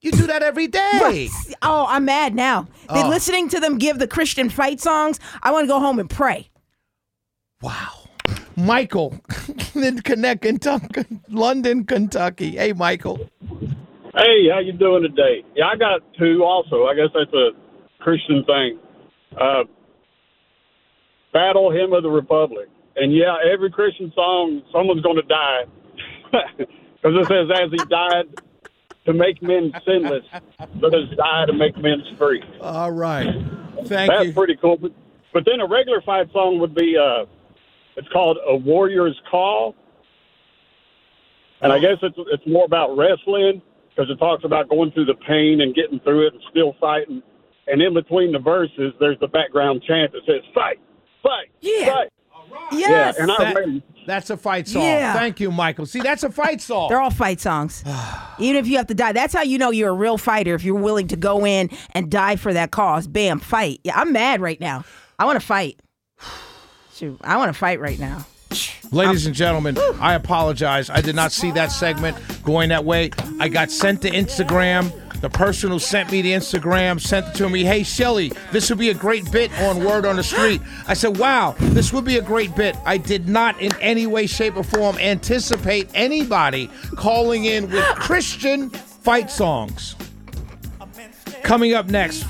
you 0.00 0.12
do 0.12 0.26
that 0.26 0.42
every 0.42 0.66
day. 0.66 1.28
Oh, 1.62 1.86
I'm 1.88 2.04
mad 2.04 2.34
now. 2.34 2.68
They're 2.92 3.04
Oh. 3.04 3.08
listening 3.08 3.48
to 3.50 3.60
them 3.60 3.78
give 3.78 3.98
the 3.98 4.06
Christian 4.06 4.48
fight 4.50 4.80
songs. 4.80 5.18
I 5.42 5.50
want 5.52 5.64
to 5.64 5.68
go 5.68 5.80
home 5.80 5.98
and 5.98 6.08
pray. 6.08 6.48
Wow. 7.62 8.08
Michael 8.56 9.20
in 9.74 10.00
Connect, 10.00 10.42
Kentucky, 10.42 11.04
London, 11.28 11.84
Kentucky. 11.84 12.52
Hey, 12.52 12.72
Michael. 12.72 13.28
Hey, 14.14 14.48
how 14.50 14.60
you 14.60 14.72
doing 14.72 15.02
today? 15.02 15.44
Yeah, 15.54 15.66
I 15.68 15.76
got 15.76 16.00
two 16.18 16.42
also. 16.42 16.86
I 16.86 16.94
guess 16.94 17.08
that's 17.14 17.32
a 17.34 17.50
Christian 18.02 18.44
thing. 18.44 18.78
Uh, 19.38 19.64
Battle 21.32 21.70
Hymn 21.70 21.92
of 21.92 22.02
the 22.02 22.08
Republic. 22.10 22.68
And 22.96 23.14
yeah, 23.14 23.36
every 23.52 23.70
Christian 23.70 24.10
song, 24.14 24.62
someone's 24.72 25.02
going 25.02 25.16
to 25.16 25.22
die. 25.22 25.64
Because 27.02 27.20
it 27.20 27.28
says, 27.28 27.48
as 27.62 27.70
he 27.70 27.76
died 27.88 28.24
to 29.06 29.12
make 29.12 29.40
men 29.42 29.72
sinless, 29.86 30.24
let 30.80 30.94
us 30.94 31.08
die 31.16 31.46
to 31.46 31.52
make 31.52 31.76
men 31.78 32.02
free. 32.18 32.42
All 32.60 32.90
right. 32.92 33.26
Thank 33.86 34.10
That's 34.10 34.26
you. 34.26 34.32
pretty 34.32 34.56
cool. 34.56 34.76
But, 34.76 34.92
but 35.32 35.44
then 35.46 35.60
a 35.60 35.66
regular 35.66 36.00
fight 36.02 36.30
song 36.32 36.58
would 36.60 36.74
be, 36.74 36.96
uh, 36.96 37.24
it's 37.96 38.08
called 38.08 38.38
A 38.48 38.54
Warrior's 38.56 39.18
Call. 39.30 39.74
And 41.62 41.72
I 41.72 41.78
guess 41.78 41.96
it's, 42.02 42.16
it's 42.30 42.46
more 42.46 42.64
about 42.66 42.96
wrestling 42.96 43.62
because 43.90 44.10
it 44.10 44.16
talks 44.18 44.44
about 44.44 44.68
going 44.68 44.90
through 44.92 45.06
the 45.06 45.14
pain 45.26 45.62
and 45.62 45.74
getting 45.74 46.00
through 46.00 46.26
it 46.26 46.34
and 46.34 46.42
still 46.50 46.74
fighting. 46.80 47.22
And 47.66 47.80
in 47.80 47.94
between 47.94 48.32
the 48.32 48.38
verses, 48.38 48.92
there's 49.00 49.18
the 49.20 49.28
background 49.28 49.82
chant 49.86 50.12
that 50.12 50.20
says, 50.26 50.42
fight, 50.54 50.78
fight, 51.22 51.48
Yeah. 51.60 51.86
fight. 51.94 52.08
Yes. 52.72 53.14
Yeah, 53.16 53.22
and 53.22 53.32
I 53.32 53.36
That- 53.54 53.82
that's 54.06 54.30
a 54.30 54.36
fight 54.36 54.68
song. 54.68 54.82
Yeah. 54.82 55.12
Thank 55.14 55.40
you, 55.40 55.50
Michael. 55.50 55.84
See, 55.84 56.00
that's 56.00 56.22
a 56.22 56.30
fight 56.30 56.60
song. 56.60 56.88
They're 56.88 57.00
all 57.00 57.10
fight 57.10 57.40
songs. 57.40 57.82
Even 58.38 58.56
if 58.56 58.68
you 58.68 58.76
have 58.76 58.86
to 58.86 58.94
die, 58.94 59.12
that's 59.12 59.34
how 59.34 59.42
you 59.42 59.58
know 59.58 59.70
you're 59.70 59.90
a 59.90 59.94
real 59.94 60.16
fighter. 60.16 60.54
If 60.54 60.62
you're 60.64 60.80
willing 60.80 61.08
to 61.08 61.16
go 61.16 61.44
in 61.44 61.70
and 61.92 62.10
die 62.10 62.36
for 62.36 62.52
that 62.52 62.70
cause, 62.70 63.08
bam, 63.08 63.40
fight. 63.40 63.80
Yeah, 63.82 63.98
I'm 63.98 64.12
mad 64.12 64.40
right 64.40 64.60
now. 64.60 64.84
I 65.18 65.24
want 65.24 65.40
to 65.40 65.44
fight. 65.46 65.80
Shoot, 66.94 67.18
I 67.22 67.36
want 67.36 67.48
to 67.52 67.58
fight 67.58 67.80
right 67.80 67.98
now. 67.98 68.24
Ladies 68.92 69.26
and 69.26 69.34
gentlemen, 69.34 69.76
I 70.00 70.14
apologize. 70.14 70.88
I 70.88 71.00
did 71.00 71.16
not 71.16 71.32
see 71.32 71.50
that 71.52 71.72
segment 71.72 72.16
going 72.44 72.68
that 72.68 72.84
way. 72.84 73.10
I 73.40 73.48
got 73.48 73.70
sent 73.72 74.02
to 74.02 74.10
Instagram. 74.10 74.92
The 75.20 75.30
person 75.30 75.70
who 75.70 75.78
sent 75.78 76.12
me 76.12 76.22
the 76.22 76.32
Instagram 76.32 77.00
sent 77.00 77.28
it 77.28 77.34
to 77.36 77.48
me. 77.48 77.64
Hey, 77.64 77.82
Shelly, 77.82 78.32
this 78.52 78.68
would 78.68 78.78
be 78.78 78.90
a 78.90 78.94
great 78.94 79.30
bit 79.32 79.50
on 79.62 79.82
Word 79.82 80.04
on 80.04 80.16
the 80.16 80.22
Street. 80.22 80.60
I 80.86 80.94
said, 80.94 81.16
wow, 81.16 81.54
this 81.58 81.92
would 81.92 82.04
be 82.04 82.18
a 82.18 82.22
great 82.22 82.54
bit. 82.54 82.76
I 82.84 82.98
did 82.98 83.28
not 83.28 83.58
in 83.60 83.74
any 83.80 84.06
way, 84.06 84.26
shape, 84.26 84.56
or 84.56 84.62
form 84.62 84.98
anticipate 84.98 85.88
anybody 85.94 86.70
calling 86.96 87.46
in 87.46 87.70
with 87.70 87.84
Christian 87.96 88.70
fight 88.70 89.30
songs. 89.30 89.96
Coming 91.42 91.74
up 91.74 91.86
next, 91.86 92.24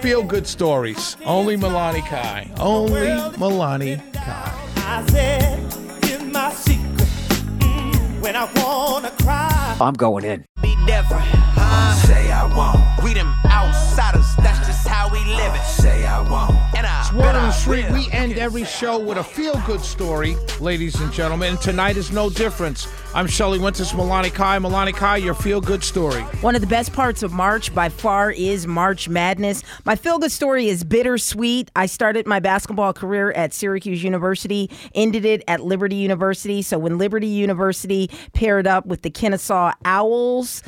feel 0.00 0.22
good 0.22 0.46
stories. 0.46 1.16
Only 1.24 1.56
Milani 1.56 2.04
Kai. 2.06 2.50
Only 2.58 3.06
Milani 3.36 4.00
Kai. 4.14 4.60
I 4.76 5.06
said, 5.08 6.04
"Here's 6.04 6.22
my 6.24 6.50
secret. 6.52 7.08
Mm, 7.58 8.20
when 8.20 8.36
I 8.36 8.50
wanna 8.56 9.10
cry, 9.22 9.76
I'm 9.80 9.94
going 9.94 10.24
in. 10.24 10.44
Be 11.74 11.82
different. 11.82 11.94
mine. 11.94 11.96
Say 12.06 12.30
I 12.32 12.44
won't. 12.56 13.04
We 13.04 13.14
them 13.14 13.34
outsiders, 13.46 14.34
that's 14.36 14.66
just 14.66 14.86
how 14.86 15.08
we 15.10 15.18
live 15.24 15.54
it. 15.54 15.64
Say 15.64 16.04
I 16.06 16.20
won't. 16.20 16.52
And 16.76 16.86
I 16.86 17.10
Word 17.14 17.22
bet 17.22 17.34
on 17.36 17.46
the 17.46 17.52
street, 17.52 17.90
we 17.92 18.10
end 18.10 18.38
every 18.38 18.64
show 18.64 18.98
with 18.98 19.18
a 19.18 19.24
feel 19.24 19.60
good 19.66 19.80
story, 19.80 20.36
ladies 20.60 21.00
and 21.00 21.12
gentlemen. 21.12 21.50
And 21.50 21.60
tonight 21.60 21.96
is 21.96 22.10
no 22.10 22.30
difference. 22.30 22.88
I'm 23.14 23.26
Shelly 23.28 23.58
Winters, 23.60 23.92
Milani 23.92 24.32
Kai. 24.32 24.58
Milani 24.58 24.92
Kai, 24.92 25.18
your 25.18 25.34
feel 25.34 25.60
good 25.60 25.84
story. 25.84 26.22
One 26.40 26.56
of 26.56 26.60
the 26.60 26.66
best 26.66 26.92
parts 26.92 27.22
of 27.22 27.32
March 27.32 27.72
by 27.72 27.88
far 27.88 28.32
is 28.32 28.66
March 28.66 29.08
Madness. 29.08 29.62
My 29.84 29.94
feel 29.94 30.18
good 30.18 30.32
story 30.32 30.68
is 30.68 30.82
bittersweet. 30.82 31.70
I 31.76 31.86
started 31.86 32.26
my 32.26 32.40
basketball 32.40 32.92
career 32.92 33.30
at 33.32 33.54
Syracuse 33.54 34.02
University, 34.02 34.70
ended 34.94 35.24
it 35.24 35.44
at 35.46 35.62
Liberty 35.62 35.96
University. 35.96 36.62
So 36.62 36.78
when 36.78 36.98
Liberty 36.98 37.28
University 37.28 38.10
paired 38.32 38.66
up 38.66 38.86
with 38.86 39.02
the 39.02 39.10
Kennesaw 39.10 39.72
Owls, 39.84 40.62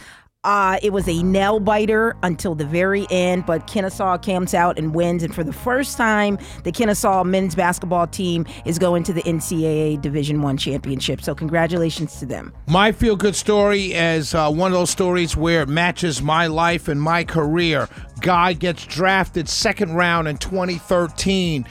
uh, 0.47 0.79
it 0.81 0.93
was 0.93 1.09
a 1.09 1.23
nail 1.25 1.59
biter 1.59 2.17
until 2.23 2.55
the 2.55 2.65
very 2.65 3.05
end, 3.11 3.45
but 3.45 3.67
Kennesaw 3.67 4.17
comes 4.19 4.55
out 4.55 4.79
and 4.79 4.95
wins. 4.95 5.25
And 5.25 5.35
for 5.35 5.43
the 5.43 5.53
first 5.53 5.97
time, 5.97 6.39
the 6.63 6.71
Kennesaw 6.71 7.25
men's 7.25 7.57
basketball 7.57 8.07
team 8.07 8.47
is 8.65 8.79
going 8.79 9.03
to 9.05 9.13
the 9.13 9.25
NCAA 9.25 10.01
Division 10.01 10.43
One 10.43 10.57
championship. 10.57 11.21
So 11.21 11.35
congratulations 11.35 12.21
to 12.21 12.27
them. 12.27 12.55
My 12.69 12.93
feel 12.93 13.17
good 13.17 13.35
story 13.35 13.93
is 13.93 14.37
uh, 14.37 14.49
one 14.53 14.71
of 14.71 14.79
those 14.79 14.91
stories 14.91 15.37
where 15.37 15.63
it 15.63 15.69
matches 15.69 16.23
my 16.23 16.47
life 16.47 16.87
and 16.87 17.03
my 17.03 17.25
career. 17.25 17.89
Guy 18.21 18.53
gets 18.53 18.87
drafted 18.87 19.49
second 19.49 19.95
round 19.95 20.29
in 20.29 20.39
2013. 20.39 21.67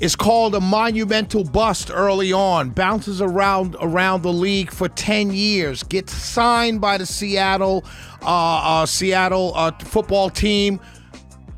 Is 0.00 0.16
called 0.16 0.54
a 0.54 0.60
monumental 0.60 1.44
bust 1.44 1.90
early 1.92 2.32
on. 2.32 2.70
Bounces 2.70 3.20
around 3.20 3.76
around 3.80 4.22
the 4.22 4.32
league 4.32 4.70
for 4.72 4.88
10 4.88 5.30
years. 5.30 5.82
Gets 5.82 6.14
signed 6.14 6.80
by 6.80 6.96
the 6.96 7.04
Seattle 7.04 7.84
uh, 8.22 8.82
uh, 8.82 8.86
Seattle 8.86 9.52
uh, 9.54 9.72
football 9.72 10.30
team 10.30 10.80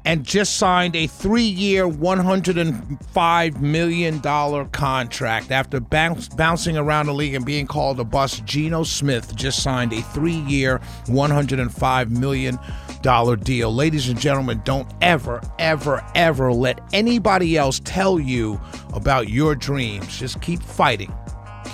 and 0.05 0.25
just 0.25 0.57
signed 0.57 0.97
a 0.97 1.07
three-year, 1.07 1.87
$105 1.87 3.61
million 3.61 4.21
contract. 4.21 5.51
After 5.51 5.81
bounce, 5.81 6.29
bouncing 6.29 6.77
around 6.77 7.07
the 7.07 7.15
league 7.15 7.35
and 7.35 7.47
being 7.47 7.67
called 7.67 8.01
a 8.01 8.05
bust, 8.05 8.45
Geno 8.45 8.83
Smith 8.83 9.35
just 9.37 9.63
signed 9.63 9.93
a 9.93 10.03
three-year, 10.03 10.81
$105 11.07 12.11
million 12.11 12.59
deal. 13.03 13.75
Ladies 13.75 14.09
and 14.09 14.19
gentlemen, 14.19 14.63
don't 14.65 14.89
ever, 15.01 15.41
ever, 15.59 16.05
ever 16.15 16.53
let 16.53 16.81
anybody 16.93 17.57
else 17.57 17.81
tell 17.85 18.19
you 18.19 18.61
about 18.93 19.29
your 19.29 19.55
dreams. 19.55 20.19
Just 20.19 20.41
keep 20.41 20.63
fighting. 20.63 21.13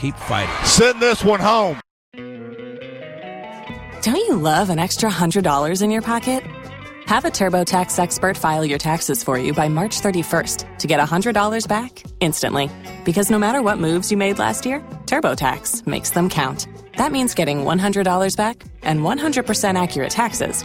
Keep 0.01 0.17
fighting. 0.17 0.64
Send 0.64 1.01
this 1.01 1.25
one 1.25 1.41
home. 1.41 1.81
Don't 4.03 4.17
you 4.17 4.37
love 4.37 4.71
an 4.71 4.79
extra 4.79 5.11
$100 5.11 5.83
in 5.83 5.91
your 5.91 6.03
pocket? 6.03 6.45
Have 7.07 7.25
a 7.25 7.31
TurboTax 7.31 7.99
expert 7.99 8.37
file 8.37 8.64
your 8.64 8.79
taxes 8.79 9.25
for 9.25 9.38
you 9.38 9.53
by 9.55 9.69
March 9.69 10.01
31st 10.01 10.79
to 10.79 10.87
get 10.87 11.01
$100 11.01 11.67
back 11.67 12.03
instantly. 12.21 12.71
Because 13.05 13.31
no 13.31 13.38
matter 13.38 13.62
what 13.62 13.79
moves 13.79 14.11
you 14.11 14.17
made 14.17 14.38
last 14.38 14.67
year, 14.67 14.81
TurboTax 15.07 15.87
makes 15.87 16.11
them 16.11 16.29
count. 16.29 16.69
That 16.97 17.12
means 17.12 17.35
getting 17.35 17.64
$100 17.64 18.37
back 18.37 18.62
and 18.83 19.01
100% 19.01 19.81
accurate 19.81 20.11
taxes 20.11 20.64